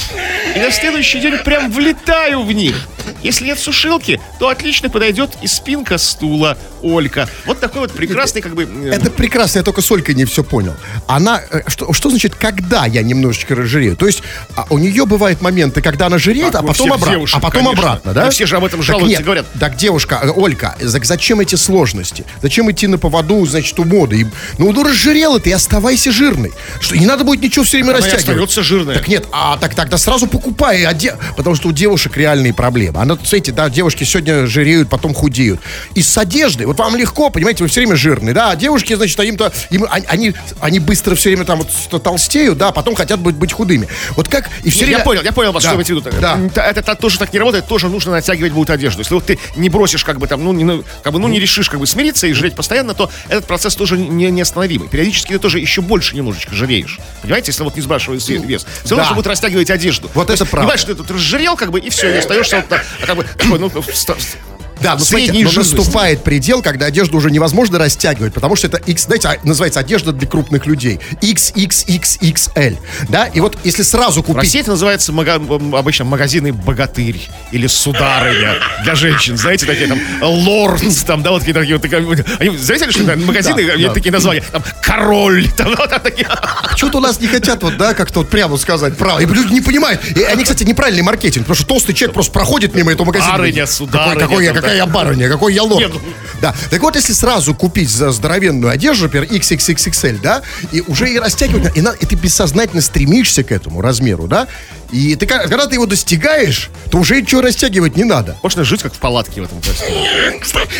[0.55, 2.87] И на следующий день прям влетаю в них.
[3.23, 7.27] Если нет сушилки, то отлично подойдет и спинка стула Олька.
[7.45, 8.63] Вот такой вот прекрасный как бы...
[8.63, 10.75] э, Это прекрасно, я только с Олькой не все понял.
[11.07, 13.95] Она, э, что, что значит, когда я немножечко разжирею?
[13.95, 14.21] То есть
[14.55, 17.63] а, у нее бывают моменты, когда она жиреет, Как а потом, обратно, девушек, а потом
[17.65, 17.83] конечно.
[17.91, 18.23] обратно, да?
[18.25, 19.45] Да все же об этом Так жалуются нет, и говорят.
[19.59, 22.25] Так, девушка, э, Олька, за- зачем эти сложности?
[22.41, 24.21] Зачем идти на поводу, значит, у моды?
[24.21, 24.25] И,
[24.59, 26.53] ну, ну, разжирела ты, оставайся жирной.
[26.79, 28.27] Что, не надо будет ничего все время Она растягивать.
[28.29, 28.95] остается жирная.
[28.95, 32.94] Так нет, а так тогда сразу покупай, оде- потому что у девушек реальные проблемы.
[32.95, 35.59] Она, смотрите, да, девушки сегодня жиреют, потом худеют.
[35.93, 39.19] И с одеждой, вот вам легко, понимаете, вы все время жирные, да, а девушки, значит,
[39.19, 42.95] им-то, им, они, они, они быстро все время там вот ст- толстеют, да, а потом
[42.95, 43.87] хотят быть, быть худыми.
[44.15, 44.99] Вот как, и все время...
[44.99, 46.17] Я понял, я понял, вас, Да, что вы имеете в виду.
[46.21, 46.39] Да.
[46.45, 48.99] Это, это, это тоже так не работает, тоже нужно натягивать будет одежду.
[49.01, 51.69] Если вот ты не бросишь, как бы там, ну, не, как бы, ну, не решишь
[51.69, 54.87] как бы смириться и жреть постоянно, то этот процесс тоже не, неостановимый.
[54.87, 56.99] Периодически ты тоже еще больше немножечко жиреешь.
[57.21, 58.65] Понимаете, если вот не сбрасываешь вес.
[58.83, 59.15] Все равно, Ну, да.
[59.15, 60.09] будет растягивать одежду.
[60.13, 60.65] Вот То это есть, правда.
[60.67, 63.23] Понимаешь, что ты тут разжирел, как бы, и все, и остаешься вот на- как бы,
[63.23, 65.75] такой, ну, Да, но смотрите, средней но жирности.
[65.75, 70.11] наступает предел, когда одежду уже невозможно растягивать, потому что это X, знаете, а, называется одежда
[70.11, 70.99] для крупных людей.
[71.21, 72.77] XXXXL.
[73.09, 74.43] Да, и вот если сразу В купить...
[74.43, 75.35] России это называется мага-
[75.77, 79.37] обычно магазины «Богатырь» или «Сударыня» для женщин.
[79.37, 81.81] Знаете, такие там «Лордс», там, да, вот такие, такие, вот
[82.17, 83.93] такие, они, знаете, что магазины, Да, да.
[83.93, 86.27] такие названия, там «Король», там, там такие.
[86.71, 89.23] Почему-то у нас не хотят вот, да, как-то вот прямо сказать правду.
[89.23, 90.01] И люди не понимают.
[90.15, 93.31] И они, кстати, неправильный маркетинг, потому что толстый человек просто проходит мимо этого магазина.
[93.35, 95.93] Какой- сударыня, Какой, я, там, какая я барыня, какой я лорд.
[95.93, 96.01] Ну-
[96.41, 96.53] Да.
[96.69, 101.75] Так вот, если сразу купить за здоровенную одежду, например, XXXXL, да, и уже и растягивать,
[101.77, 104.47] и, на- и ты бессознательно стремишься к этому размеру, да,
[104.91, 108.37] и ты, когда ты его достигаешь, то уже ничего растягивать не надо.
[108.43, 110.39] Можно жить как в палатке в этом костюме.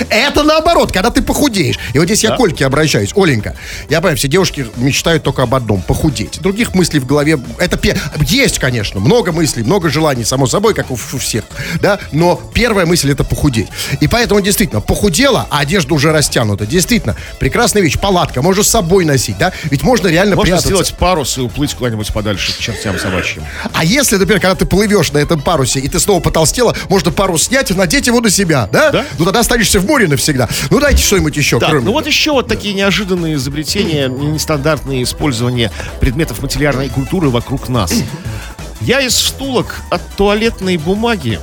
[0.10, 1.78] Это наоборот, когда ты похудеешь.
[1.94, 2.38] И вот здесь я Да.
[2.38, 3.12] к Ольке обращаюсь.
[3.16, 3.56] Оленька,
[3.90, 6.40] я понимаю, все девушки мечтают только об одном– похудеть.
[6.42, 10.92] Других мыслей в голове, это пе- есть, конечно, много мыслей, много желаний, само собой, как
[10.92, 11.44] у, всех,
[11.82, 13.68] да, но первая мысль– это похудеть.
[14.02, 16.66] И поэтому, действительно, похудела, а одежда уже растянута.
[16.66, 20.68] Действительно, прекрасная вещь, палатка, можно с собой носить, да, ведь можно реально Можно прятаться.
[20.70, 23.44] сделать парус и уплыть куда-нибудь подальше к чертям собачьим.
[23.74, 27.44] А если, например, когда ты плывешь на этом парусе, и ты снова потолстела, можно парус
[27.44, 28.92] снять и надеть его на себя, да?
[28.92, 29.06] Да.
[29.18, 30.50] Ну тогда останешься в море навсегда.
[30.70, 31.86] Ну дайте что-нибудь еще, Так, кроме...
[31.86, 37.94] ну вот еще вот такие неожиданные изобретения, нестандартные использования предметов материальной культуры вокруг нас.
[38.82, 41.40] Я из втулок от туалетной бумаги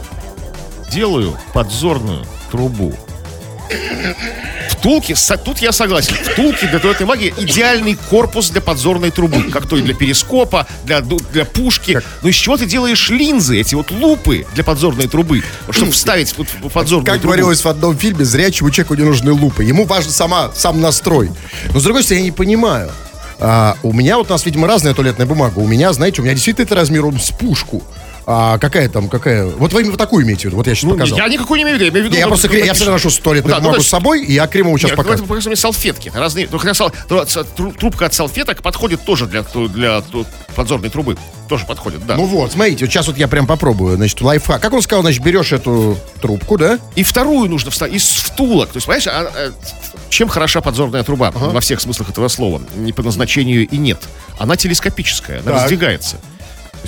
[0.90, 2.94] делаю подзорную трубу.
[4.82, 5.14] Втулки,
[5.44, 9.80] тут я согласен, втулки для туалетной бумаги идеальный корпус для подзорной трубы, как то и
[9.80, 12.02] для перископа, для, для пушки.
[12.20, 16.48] Но из чего ты делаешь линзы, эти вот лупы для подзорной трубы, чтобы вставить вот
[16.48, 17.28] в подзорную Как трубу?
[17.28, 19.62] говорилось в одном фильме, зрячему человеку не нужны лупы.
[19.62, 21.30] Ему важен сама, сам настрой.
[21.72, 22.90] Но, с другой стороны, я не понимаю.
[23.38, 25.60] А, у меня вот у нас, видимо, разная туалетная бумага.
[25.60, 27.84] У меня, знаете, у меня действительно это размером с пушку.
[28.24, 29.46] А какая там, какая...
[29.46, 30.56] Вот вы именно такую имеете в виду?
[30.58, 31.18] Вот я сейчас Ну, показал.
[31.18, 32.14] я никакой не имею в виду, я имею в виду...
[32.14, 33.88] Не, я ну, просто, ну, кре- я всегда ношу туалетную Да, ну, бумагу то с
[33.88, 35.14] собой, и я Акримову сейчас покажу.
[35.14, 36.12] это показывают салфетки.
[36.14, 36.74] Разные, только хотя
[37.08, 37.44] сал-
[37.78, 40.02] трубка от салфеток подходит тоже для, для
[40.54, 41.16] подзорной трубы.
[41.48, 42.14] Тоже подходит, да.
[42.16, 43.96] Ну вот, смотрите, вот сейчас вот я прям попробую.
[43.96, 44.62] Значит, лайфхак.
[44.62, 46.78] Как он сказал, значит, берешь эту трубку, да?
[46.94, 48.70] И вторую нужно вставить из втулок.
[48.70, 49.52] То есть, понимаешь, а, а,
[50.08, 52.62] чем хороша подзорная труба во всех смыслах этого слова?
[52.76, 53.98] Не по назначению и нет.
[54.38, 55.62] Она телескопическая, она Так.
[55.62, 56.16] раздвигается.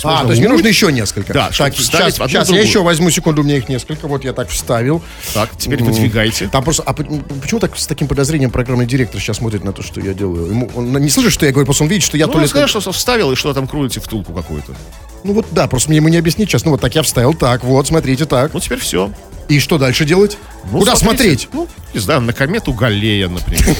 [0.01, 1.33] То А, то есть мне нужно еще несколько.
[1.33, 4.09] Да, так, сейчас, сейчас я еще возьму секунду, у меня их несколько.
[4.09, 5.03] Вот я так вставил.
[5.33, 6.49] Так, теперь выдвигайте.
[6.49, 9.83] Там просто, а по- почему так с таким подозрением программный директор сейчас смотрит на то,
[9.83, 10.47] что я делаю?
[10.51, 12.47] Ему, он не слышит, что я говорю, просто он видит, что я Ну, то ли...
[12.49, 14.73] скажет, что вставил, и что там крутите втулку какую-то.
[15.23, 16.65] Ну вот да, просто мне ему не объяснить сейчас.
[16.65, 18.53] Ну вот так я вставил, так, вот, смотрите, так.
[18.53, 19.11] Ну, теперь все.
[19.49, 20.39] И что дальше делать?
[20.71, 21.49] Куда смотреть?
[21.53, 23.77] Ну, не знаю, на комету Галлея, например.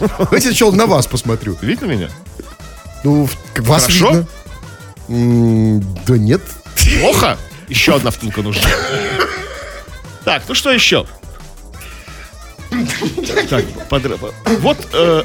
[0.18, 1.56] Давайте сначала на вас посмотрю.
[1.60, 2.08] Видно меня?
[3.04, 4.08] Ну, вас Хорошо?
[4.10, 4.26] видно.
[5.10, 6.40] Да нет.
[7.00, 7.36] Плохо?
[7.68, 8.62] Еще одна втулка нужна.
[10.24, 11.04] Так, ну что еще?
[13.48, 15.24] Так, подра- Вот, э,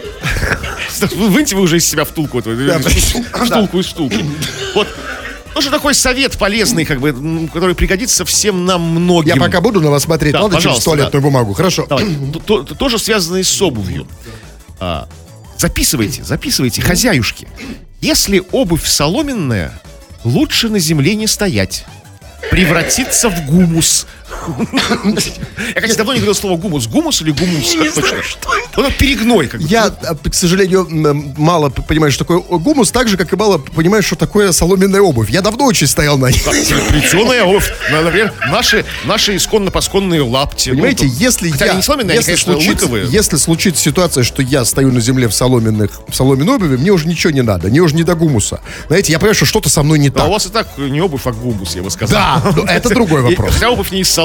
[1.15, 2.41] вы- выньте вы уже из себя втулку.
[2.41, 4.25] Втулку из втулки.
[4.73, 4.87] Вот,
[5.53, 9.35] Тоже такой совет полезный, как бы, который пригодится всем нам многим.
[9.35, 11.27] Я пока буду на вас смотреть, Да, ладно, через туалетную да.
[11.27, 11.53] бумагу.
[11.53, 11.85] Хорошо.
[11.87, 12.05] Давай.
[12.77, 14.05] Тоже связанные с обувью.
[14.81, 15.07] А,
[15.57, 17.47] записывайте, записывайте, хозяюшки.
[18.07, 19.71] Если обувь соломенная,
[20.23, 21.85] лучше на земле не стоять.
[22.51, 24.05] Превратиться в гумус.
[25.75, 26.87] Я, кстати, давно не говорил слово гумус.
[26.87, 27.73] Гумус или гумус?
[27.75, 28.37] Как точно?
[28.75, 29.47] Вот это перегной.
[29.47, 29.67] Как бы.
[29.67, 30.87] Я, а, к сожалению,
[31.37, 35.29] мало понимаю, что такое гумус, так же, как и мало понимаю, что такое соломенная обувь.
[35.29, 36.41] Я давно очень стоял на ней.
[36.89, 37.71] Плетеная обувь.
[37.91, 40.69] На- Например, наши, наши исконно-посконные лапти.
[40.69, 43.07] Понимаете, Ну, если хотя я, они не соломенные, они, если, конечно, случится, лыковые.
[43.09, 47.07] если случится ситуация, что я стою на земле в соломенных, в соломенной обуви, мне уже
[47.07, 48.59] ничего не надо, мне уже не до гумуса.
[48.87, 50.27] Знаете, я понимаю, что что-то со мной не А так.
[50.27, 52.41] у вас и так не обувь, а гумус, я бы сказал.
[52.53, 53.53] Да, это другой вопрос.
[53.53, 54.24] Хотя обувь не из соломы.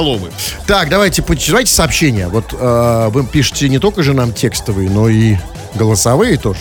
[0.67, 2.27] Так, давайте почитайте сообщения.
[2.27, 5.37] Вот э, вы пишете не только же нам текстовые, но и
[5.75, 6.59] голосовые тоже.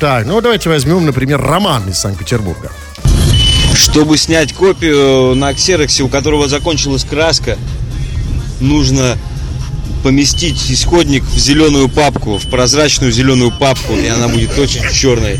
[0.00, 2.70] Так, ну давайте возьмем, например, Роман из Санкт-Петербурга.
[3.74, 7.58] Чтобы снять копию на ксероксе, у которого закончилась краска,
[8.60, 9.16] нужно
[10.02, 15.38] поместить исходник в зеленую папку, в прозрачную зеленую папку, и она будет очень черной.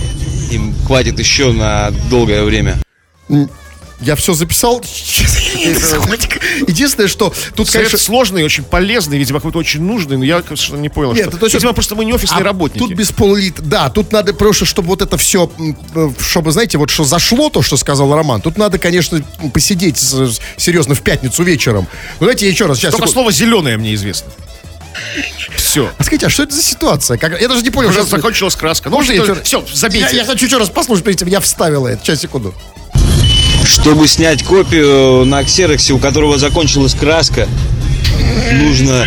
[0.50, 2.78] Им хватит еще на долгое время.
[4.00, 4.82] Я все записал.
[6.66, 7.98] Единственное, что тут, Совет конечно...
[7.98, 11.36] сложный, очень полезный, видимо, какой-то очень нужный, но я, конечно, не понял, Нет, что...
[11.36, 12.78] то есть видимо, просто мы не офисные А работники.
[12.78, 13.62] Тут без полулитра.
[13.62, 15.50] Да, тут надо просто, чтобы вот это все,
[16.20, 21.02] чтобы, знаете, вот что зашло, то, что сказал Роман, тут надо, конечно, посидеть серьезно в
[21.02, 21.86] пятницу вечером.
[22.20, 22.92] Ну, знаете, еще раз, сейчас...
[22.92, 23.12] Только секунду.
[23.12, 24.32] слово «зеленое» мне известно.
[25.56, 25.90] Все.
[25.98, 27.16] А скажите, а что это за ситуация?
[27.16, 28.88] Как- Я даже не понял, Уже закончилась краска.
[28.90, 30.16] Ну, Можно я ещё- все, Я, забейте.
[30.16, 32.02] я хочу еще раз послушать, прежде чем я вставила это.
[32.04, 32.54] Сейчас, секунду.
[33.64, 37.48] Чтобы снять копию на ксероксе, у которого закончилась краска,
[38.52, 39.06] нужно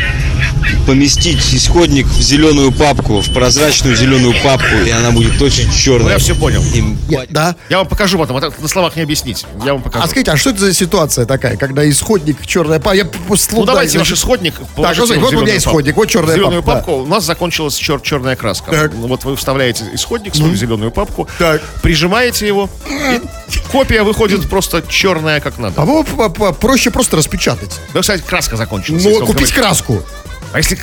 [0.86, 6.04] поместить исходник в зеленую папку, в прозрачную зеленую папку, и она будет очень черной.
[6.06, 6.63] Ну, я все понял.
[6.73, 7.56] Им Я- да.
[7.69, 9.45] Я вам покажу потом, это на словах не объяснить.
[9.65, 10.04] Я вам покажу.
[10.04, 12.97] А скажите, а что это за ситуация такая, когда исходник черная папка?
[12.97, 13.06] Я
[13.52, 16.02] Ну, давайте ваш исходник вот, в вот у меня исходник, папку.
[16.02, 17.04] вот черная зеленую папка, папку.
[17.04, 18.71] У нас закончилась чер- черная краска.
[18.71, 18.91] Так.
[18.93, 21.62] Ну, Вот вы вставляете исходник в зеленую папку, Так.
[21.82, 23.21] прижимаете его, и
[23.71, 25.76] копия выходит просто черная, как надо.
[25.76, 27.71] По-моему, п- п- проще просто распечатать.
[27.93, 29.04] Да, кстати, краска закончилась.
[29.04, 30.02] Ну, купить краску.
[30.54, 30.78] А если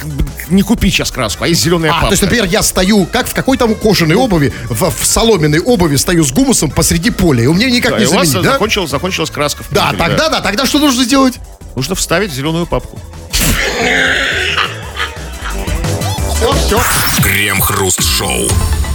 [0.49, 2.07] не купить сейчас краску, а есть зеленая А, папка?
[2.09, 6.25] то есть, например, я стою, как в какой-то кожаной обуви, в, в соломенной обуви стою
[6.25, 8.53] с гумусом посреди поля, и у меня никак Да, не и у вас заменить, да?
[8.55, 9.63] закончилась, закончилась краска.
[9.63, 11.35] в Да, тогда, да, тогда что нужно сделать?
[11.77, 12.99] Нужно вставить зеленую папку.
[16.35, 16.81] Все, все.
[17.23, 18.49] Крем-хруст-шоу.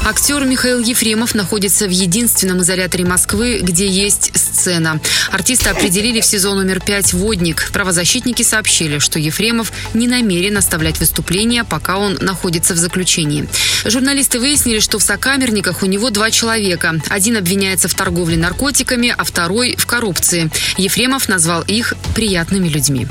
[0.07, 5.01] Актер Михаил Ефремов находится в единственном изоляторе Москвы, где есть сцена.
[5.31, 7.71] Артиста определили в сезон номер пять «Водник».
[7.73, 13.47] Правозащитники сообщили, что Ефремов не намерен оставлять выступления, пока он находится в заключении.
[13.83, 17.01] Журналисты выяснили, что в сокамерниках у него два человека.
[17.09, 20.51] Один обвиняется в торговле наркотиками, а второй– в коррупции.
[20.77, 23.07] Ефремов назвал их приятными людьми.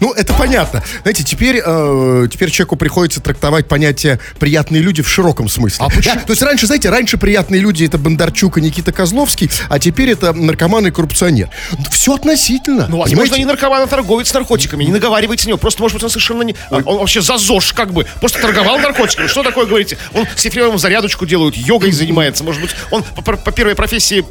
[0.00, 0.82] Ну, это понятно.
[1.02, 5.89] Знаете, теперь, э, теперь человеку приходится трактовать понятие «приятные люди» в широком смысле.
[5.96, 6.14] Почему?
[6.26, 10.32] то есть раньше, знаете, раньше приятные люди это Бондарчук и Никита Козловский, а теперь это
[10.32, 11.48] наркоман и коррупционер.
[11.90, 12.82] Все относительно.
[12.88, 13.16] Ну, понимаете?
[13.16, 14.84] возможно, не наркоман, а торговец с наркотиками.
[14.84, 15.58] Не наговаривайте на него.
[15.58, 16.54] Просто, может быть, он совершенно не...
[16.70, 18.06] а, Он вообще за ЗОЖ, как бы.
[18.20, 19.26] Просто торговал наркотиками.
[19.26, 19.98] Что такое говорите?
[20.14, 22.44] Он с Ефремовым зарядочку делают, йогой занимается.
[22.44, 24.24] Может быть, он по, первой профессии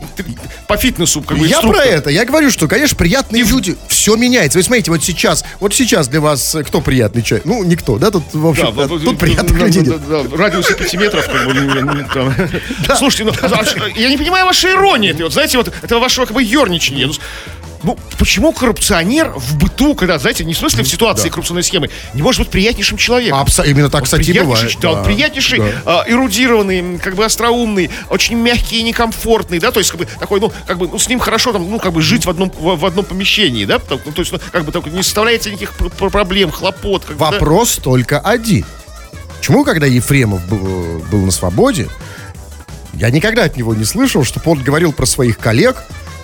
[0.67, 1.83] по фитнесу, как бы, Я инструктор.
[1.83, 2.09] про это.
[2.09, 4.57] Я говорю, что, конечно, приятные люди, все меняется.
[4.57, 7.45] Вы смотрите, вот сейчас, вот сейчас для вас э, кто приятный человек?
[7.45, 8.11] Ну, никто, да?
[8.11, 10.07] Тут, в общем, Да, тут да, приятных людей нет.
[10.07, 11.48] да, да, радиусе 5 метров, как бы, ну, ну.
[12.97, 15.11] Слушайте, ну, а я не понимаю вашей иронии.
[15.11, 17.07] Это, вот, знаете, вот этого вашего как бы ерничания.
[17.07, 17.13] Ну,
[17.81, 22.21] Ну, почему коррупционер в быту, когда, знаете, не в смысле в ситуации коррупционной схемы, не
[22.21, 23.39] может быть приятнейшим человеком?
[23.39, 24.75] Абсо- именно так, Он кстати, бывает.
[24.81, 25.65] да, он Да, приятнейший, да.
[25.85, 30.41] а, эрудированный, как бы остроумный, очень мягкий и некомфортный, да, то есть как бы такой,
[30.41, 32.75] ну, как бы, ну, с ним хорошо там, ну, как бы жить в одном, в,
[32.75, 35.71] в одном помещении, да, то, ну, то есть, ну, как бы, так, не составляете никаких
[35.73, 37.05] пр- пр- проблем, хлопот.
[37.05, 37.31] Как бы, да.
[37.31, 38.65] Вопрос только один.
[39.39, 41.87] Почему, когда Ефремов был, был на свободе,
[42.93, 45.77] я никогда от него не слышал, чтобы он говорил про своих коллег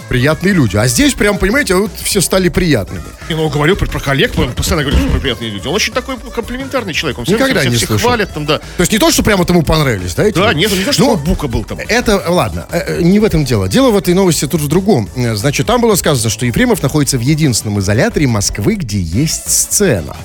[0.10, 0.78] приятные люди.
[0.78, 3.02] А здесь прям, понимаете, вот все стали приятными.
[3.28, 5.68] Не, ну, он говорил про, про коллег, он постоянно говорит, что про приятные люди.
[5.68, 7.18] Он очень такой комплиментарный человек.
[7.18, 8.10] Он Никогда всех, не всех слышал.
[8.10, 8.60] хвалит там, да.
[8.60, 10.26] То есть не то, что прямо вот ему понравились, да?
[10.26, 10.60] эти Да, люди?
[10.60, 11.80] нет, не то, что Ну, он бука был там.
[11.88, 13.68] Это, ладно, э, э, не в этом дело.
[13.68, 15.10] Дело в этой новости тут в другом.
[15.16, 20.16] Э, Значит, там было сказано, что Ефремов находится в единственном изоляторе Москвы, где есть сцена.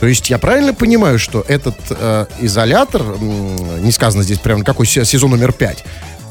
[0.00, 4.86] То есть я правильно понимаю, что этот э, изолятор, м, не сказано здесь прям какой
[4.86, 5.84] се- сезон номер пять,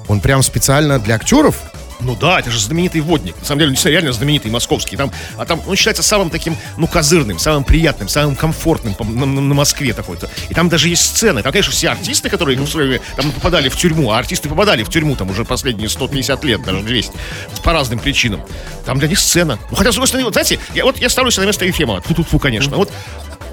[0.08, 1.56] он прям специально для актеров
[2.01, 3.36] Ну да, это же знаменитый водник.
[3.39, 4.97] На самом деле, он реально знаменитый московский.
[4.97, 9.41] Там, а там он считается самым таким, ну, козырным, самым приятным, самым комфортным на, на-
[9.41, 10.30] на Москве такой-то.
[10.49, 11.41] И там даже есть сцены.
[11.41, 14.89] Там, конечно, все артисты, которые в время там попадали в тюрьму, а артисты попадали в
[14.89, 17.13] тюрьму там уже последние 150 лет, даже 200,
[17.63, 18.41] по разным причинам.
[18.86, 19.58] Там для них сцена.
[19.71, 22.01] Ну, хотя, с другой стороны, вот, знаете, я, вот я ставлю себя на место Ефремова.
[22.01, 22.75] Фу-фу-фу, конечно.
[22.75, 22.91] Вот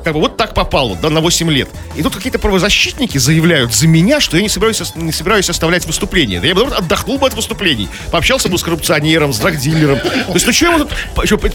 [0.03, 1.69] как бы вот так попал вот, да, на 8 лет.
[1.97, 6.41] И тут какие-то правозащитники заявляют за меня, что я не собираюсь, не собираюсь оставлять выступление.
[6.41, 7.89] Да я бы наоборот, отдохнул бы от выступлений.
[8.11, 9.99] Пообщался бы с коррупционером, с драгдилером.
[10.01, 10.93] То есть, ну что ему тут...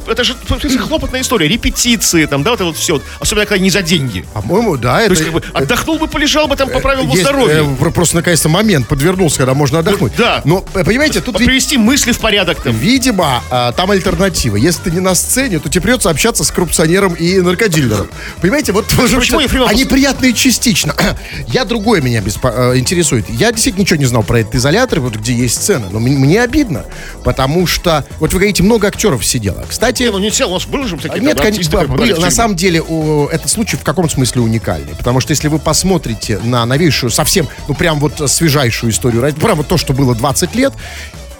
[0.08, 0.36] Это же
[0.80, 1.48] хлопотная история.
[1.48, 3.02] Репетиции, там, да, вот это вот все.
[3.20, 4.26] Особенно, когда не за деньги.
[4.34, 5.14] По-моему, да, То это...
[5.14, 7.64] есть, как бы, отдохнул бы, полежал бы, там, поправил бы здоровье.
[7.64, 10.14] э, про- просто наконец-то момент подвернулся, когда можно отдохнуть.
[10.18, 10.42] да.
[10.46, 12.76] Но, э, понимаете, тут Привести мысли в порядок там.
[12.76, 14.56] видимо, а, там альтернатива.
[14.56, 18.10] Если ты не на сцене, то тебе придется общаться с коррупционером и наркодилером.
[18.42, 20.96] Понимаете, вот Почему Ефремов- они приятные частично.
[21.48, 23.30] Я другое меня беспо- э, интересует.
[23.30, 25.88] Я действительно ничего не знал про этот изолятор, вот где есть сцена.
[25.92, 26.86] Но мне обидно,
[27.24, 29.66] потому что, вот вы говорите, много актеров сидело.
[29.68, 32.14] Кстати, Не, ну не сел, у нас были же такие нет, конечно, были.
[32.14, 34.96] на самом деле о, этот случай в каком смысле уникальный.
[34.96, 39.68] Потому что если вы посмотрите на новейшую, совсем, ну прям вот свежайшую историю, прям вот
[39.68, 40.74] то, что было 20 лет,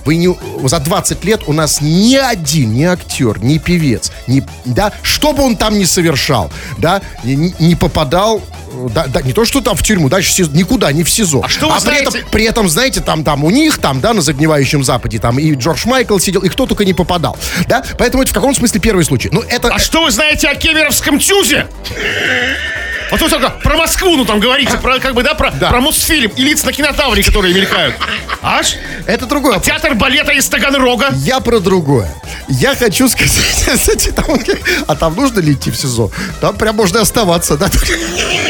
[0.08, 0.34] вы не,
[0.64, 5.44] за 20 лет у нас ни один, ни актер, ни певец, ни, да, что бы
[5.44, 8.42] он там ни совершал, да, не, не попадал
[8.72, 11.42] э, да, да, не то, что там в тюрьму, дальше никуда, не в СИЗО.
[11.44, 14.14] А что вы при, знаете- этом, при этом, знаете, там, там у них, там, да,
[14.14, 17.38] на загнивающем Западе, там и Джордж Майкл сидел, и кто только не попадал,
[17.68, 19.28] да, поэтому это в каком смысле первый случай.
[19.30, 19.68] Ну, это...
[19.68, 21.68] А что вы знаете о Кемеровском тюзе?
[23.12, 25.70] Вот вы только про Москву, ну там говорите, про как бы, да, про, Да.
[25.70, 27.96] про Мосфильм и лица на кинотавре, которые мелькают.
[28.42, 28.76] Аж?
[29.06, 29.54] Это другое.
[29.54, 29.66] вопрос.
[29.68, 31.10] Театр балета из Таганрога.
[31.16, 32.14] Я про другое.
[32.50, 34.26] Я хочу сказать, там,
[34.88, 36.12] а там нужно ли идти в СИЗО?
[36.42, 37.70] Там прям можно оставаться, да?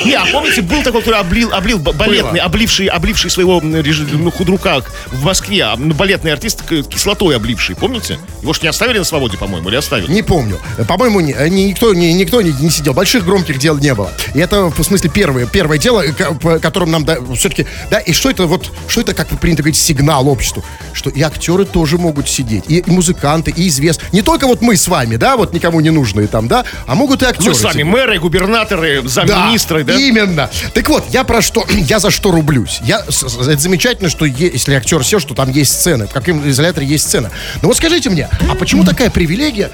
[0.06, 4.82] Не, а помните, был такой, который облил, облил ба- балетный, обливший, обливший своего ну, худрука
[5.12, 8.20] в Москве, а, ну, балетный артист кислотой обливший, помните?
[8.42, 10.12] Его ж не оставили на свободе, по-моему, или оставили?
[10.12, 10.60] Не помню.
[10.88, 12.94] По-моему, ни- ни- никто, ни- никто не, не сидел.
[12.94, 14.12] Больших громких дел не было.
[14.34, 16.04] И это, в смысле, первое, первое дело,
[16.42, 17.66] по которым нам все-таки...
[17.92, 20.64] Да, и что это вот, что это, как принято говорить, сигнал обществу?
[20.94, 24.02] Что и актеры тоже могут сидеть, и, и музыканты, и извест.
[24.12, 27.22] Не только вот мы с вами, да, вот никому не нужные там, да, а могут
[27.22, 27.86] и актеры Мы с вами сидеть.
[27.86, 29.96] мэры, губернаторы, замминистры, да?
[29.96, 30.50] Именно.
[30.74, 32.80] Так вот, я про что, я за что рублюсь.
[32.84, 36.88] Я, это замечательно, что е- если актер сел, что там есть сцены, в каком изоляторе
[36.88, 37.30] есть сцена.
[37.62, 39.72] Но вот скажите мне, а почему такая привилегия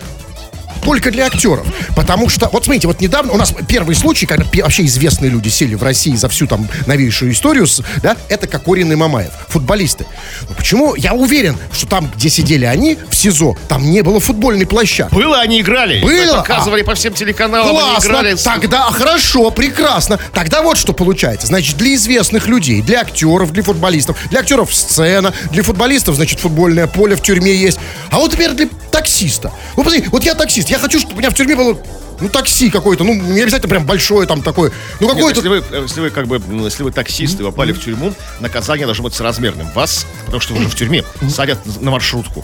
[0.84, 1.66] только для актеров.
[1.96, 5.76] Потому что, вот смотрите, вот недавно у нас первый случай, когда вообще известные люди сели
[5.76, 7.68] в России за всю там новейшую историю,
[8.02, 10.06] да, это Кокорин и Мамаев, футболисты.
[10.50, 10.96] Но почему?
[10.96, 15.14] Я уверен, что там, где сидели они, в СИЗО, там не было футбольной площадки.
[15.16, 16.02] Было, они играли.
[16.02, 16.38] Было?
[16.40, 18.08] Показывали по всем телеканалам, они Классно.
[18.10, 18.36] играли.
[18.36, 20.20] с- Тогда хорошо, прекрасно.
[20.34, 21.48] Тогда вот что получается.
[21.48, 26.88] Значит, для известных людей, для актеров, для футболистов, для актеров сцена, для футболистов, значит, футбольное
[26.88, 27.80] поле в тюрьме есть.
[28.12, 29.52] А вот теперь для таксиста.
[29.78, 31.78] Ну, посмотри, вот я таксист, я хочу, чтобы у меня в тюрьме было
[32.20, 35.40] ну, такси какое-то, ну, не обязательно прям большое там такое, ну, какое-то...
[35.42, 38.88] если, вы, э, если вы как бы, если вы таксист и попали в тюрьму, наказание
[38.88, 39.70] должно быть соразмерным.
[39.74, 42.44] Вас, потому что вы уже в тюрьме, садят на маршрутку.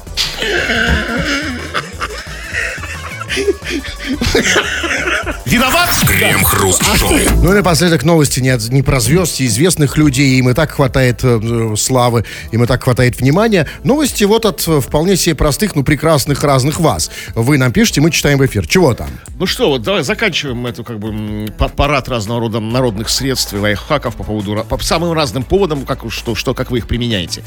[5.49, 5.89] Виноват?
[6.07, 7.09] Крем-хруст-шоу.
[7.41, 10.37] Ну и напоследок новости не, от- не про звезд и известных людей.
[10.37, 13.65] Им и так хватает э, славы, им и так хватает внимания.
[13.83, 17.09] Новости вот от э, вполне себе простых, ну прекрасных разных вас.
[17.33, 18.67] Вы нам пишете, мы читаем в эфир.
[18.67, 19.09] Чего там?
[19.39, 24.15] Ну что, вот давай заканчиваем эту как бы парад разного рода народных средств и лайфхаков
[24.15, 27.43] по поводу по самым разным поводам, как что, что как вы их применяете.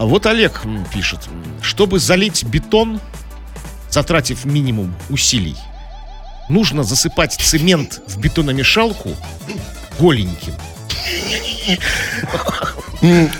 [0.00, 1.20] Вот Олег пишет,
[1.62, 2.98] чтобы залить бетон,
[3.88, 5.54] затратив минимум усилий,
[6.48, 9.16] нужно засыпать цемент в бетономешалку
[9.98, 10.54] голеньким.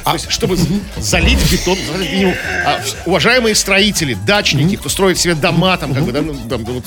[0.04, 0.56] То есть, чтобы
[0.96, 2.34] залить бетон, минимум,
[2.64, 6.84] а, уважаемые строители, дачники, кто строит себе дома, там, как бы, да, ну, там, вот,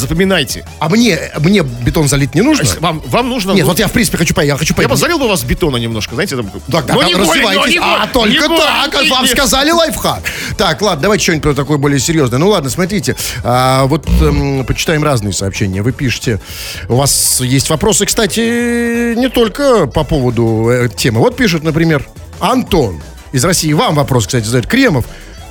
[0.00, 0.64] запоминайте.
[0.78, 2.64] А мне, мне бетон залить не нужно?
[2.80, 3.52] Вам, вам нужно...
[3.52, 4.54] Нет, ну, вот я в принципе хочу поехать.
[4.54, 4.96] Я хочу я поехать.
[4.96, 6.50] бы залил бы вас бетона немножко, знаете, там...
[6.70, 9.28] Так, да, но да, не но не а, голень, только не так, голень, вам не-
[9.28, 10.22] сказали лайфхак.
[10.56, 12.38] Так, ладно, давайте что-нибудь про такое более серьезное.
[12.38, 15.82] Ну ладно, смотрите, а, вот эм, почитаем разные сообщения.
[15.82, 16.40] Вы пишете,
[16.88, 21.20] у вас есть вопросы, кстати, не только по поводу э, темы.
[21.20, 22.08] Вот пишет, например,
[22.40, 23.00] Антон
[23.32, 23.72] из России.
[23.72, 24.66] Вам вопрос, кстати, задает.
[24.66, 25.04] Кремов,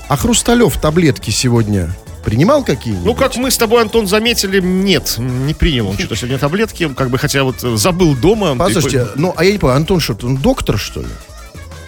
[0.07, 1.95] а Хрусталев таблетки сегодня
[2.29, 3.05] принимал какие-нибудь?
[3.05, 7.09] Ну, как мы с тобой, Антон, заметили, нет, не принял он что-то сегодня таблетки, как
[7.09, 8.55] бы, хотя вот забыл дома.
[8.55, 11.07] Послушайте, ну, а я не понимаю, Антон что, он доктор, что ли?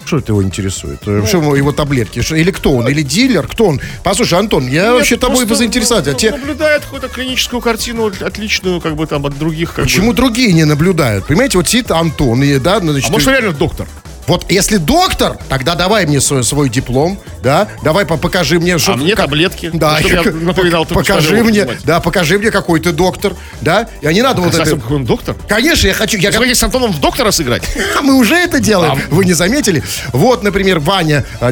[0.03, 0.99] Что это его интересует?
[1.05, 2.21] Ну, Что его таблетки?
[2.21, 2.87] Что- или кто он?
[2.89, 3.47] Или дилер?
[3.47, 3.79] Кто он?
[4.03, 6.07] Послушай, Антон, я Нет, вообще тобой бы просто, заинтересовать.
[6.07, 9.73] А ну, те, Наблюдает какую-то клиническую картину от- отличную, как бы там от других.
[9.73, 10.17] Как почему бы.
[10.17, 11.27] другие не наблюдают?
[11.27, 13.87] Понимаете, вот сидит Антон, и, да, ну, значит, А может, он реально доктор?
[14.31, 18.93] Вот если доктор, тогда давай мне свой, свой диплом, да, давай по- покажи мне, что...
[18.93, 19.69] А мне как- таблетки.
[19.73, 24.21] Да, Чтобы я напоминал, покажи мне, да, покажи мне, какой ты доктор, да, и не
[24.21, 24.77] надо вот Кстати, это...
[24.77, 25.35] какой он доктор?
[25.49, 27.63] Конечно, я хочу, я Хотите с Антоном в доктора сыграть?
[27.97, 29.01] а мы уже это делаем.
[29.09, 29.83] Вы не заметили?
[30.13, 31.25] Вот, например, Ваня.
[31.41, 31.51] а,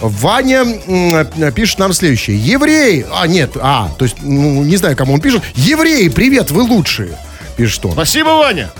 [0.00, 2.36] Ваня пишет нам следующее.
[2.36, 3.06] Евреи.
[3.12, 5.44] А, нет, а, то есть, ну, не знаю, кому он пишет.
[5.54, 7.16] Евреи, привет, вы лучшие.
[7.56, 7.92] Пишет он.
[7.92, 8.72] Спасибо, Ваня.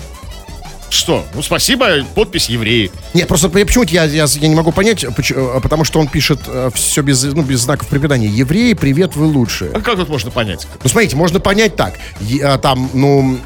[0.89, 1.25] Что?
[1.33, 2.91] Ну, спасибо, подпись евреи.
[3.13, 6.07] Нет, просто я- почему-то я, я, я не могу понять, поч- э, потому что он
[6.07, 6.39] пишет
[6.73, 8.27] все без, ну, без знаков препинания.
[8.27, 9.71] Евреи, привет, вы лучшие.
[9.73, 10.67] А как тут можно понять?
[10.83, 11.95] Ну, смотрите, можно понять так.
[12.21, 13.37] Е- а, там, ну...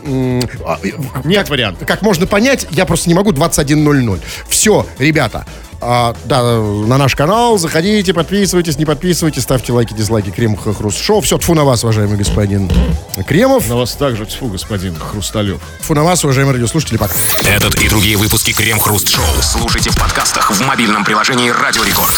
[0.65, 0.89] а, э,
[1.23, 1.87] Нет вариантов.
[1.87, 4.19] как можно понять, я просто не могу 21.00.
[4.47, 5.45] Все, ребята,
[5.81, 11.21] а, да, на наш канал заходите, подписывайтесь, не подписывайтесь, ставьте лайки, дизлайки, Крем Хруст Шоу.
[11.21, 12.69] Все, тфу на вас, уважаемый господин
[13.27, 13.67] Кремов.
[13.69, 15.61] На вас также, тьфу, господин Хрусталев.
[15.81, 17.13] Тфу на вас, уважаемые радиослушатели, пока.
[17.45, 22.13] Этот и другие выпуски Крем Хруст Шоу слушайте в подкастах в мобильном приложении Радио Рекорд.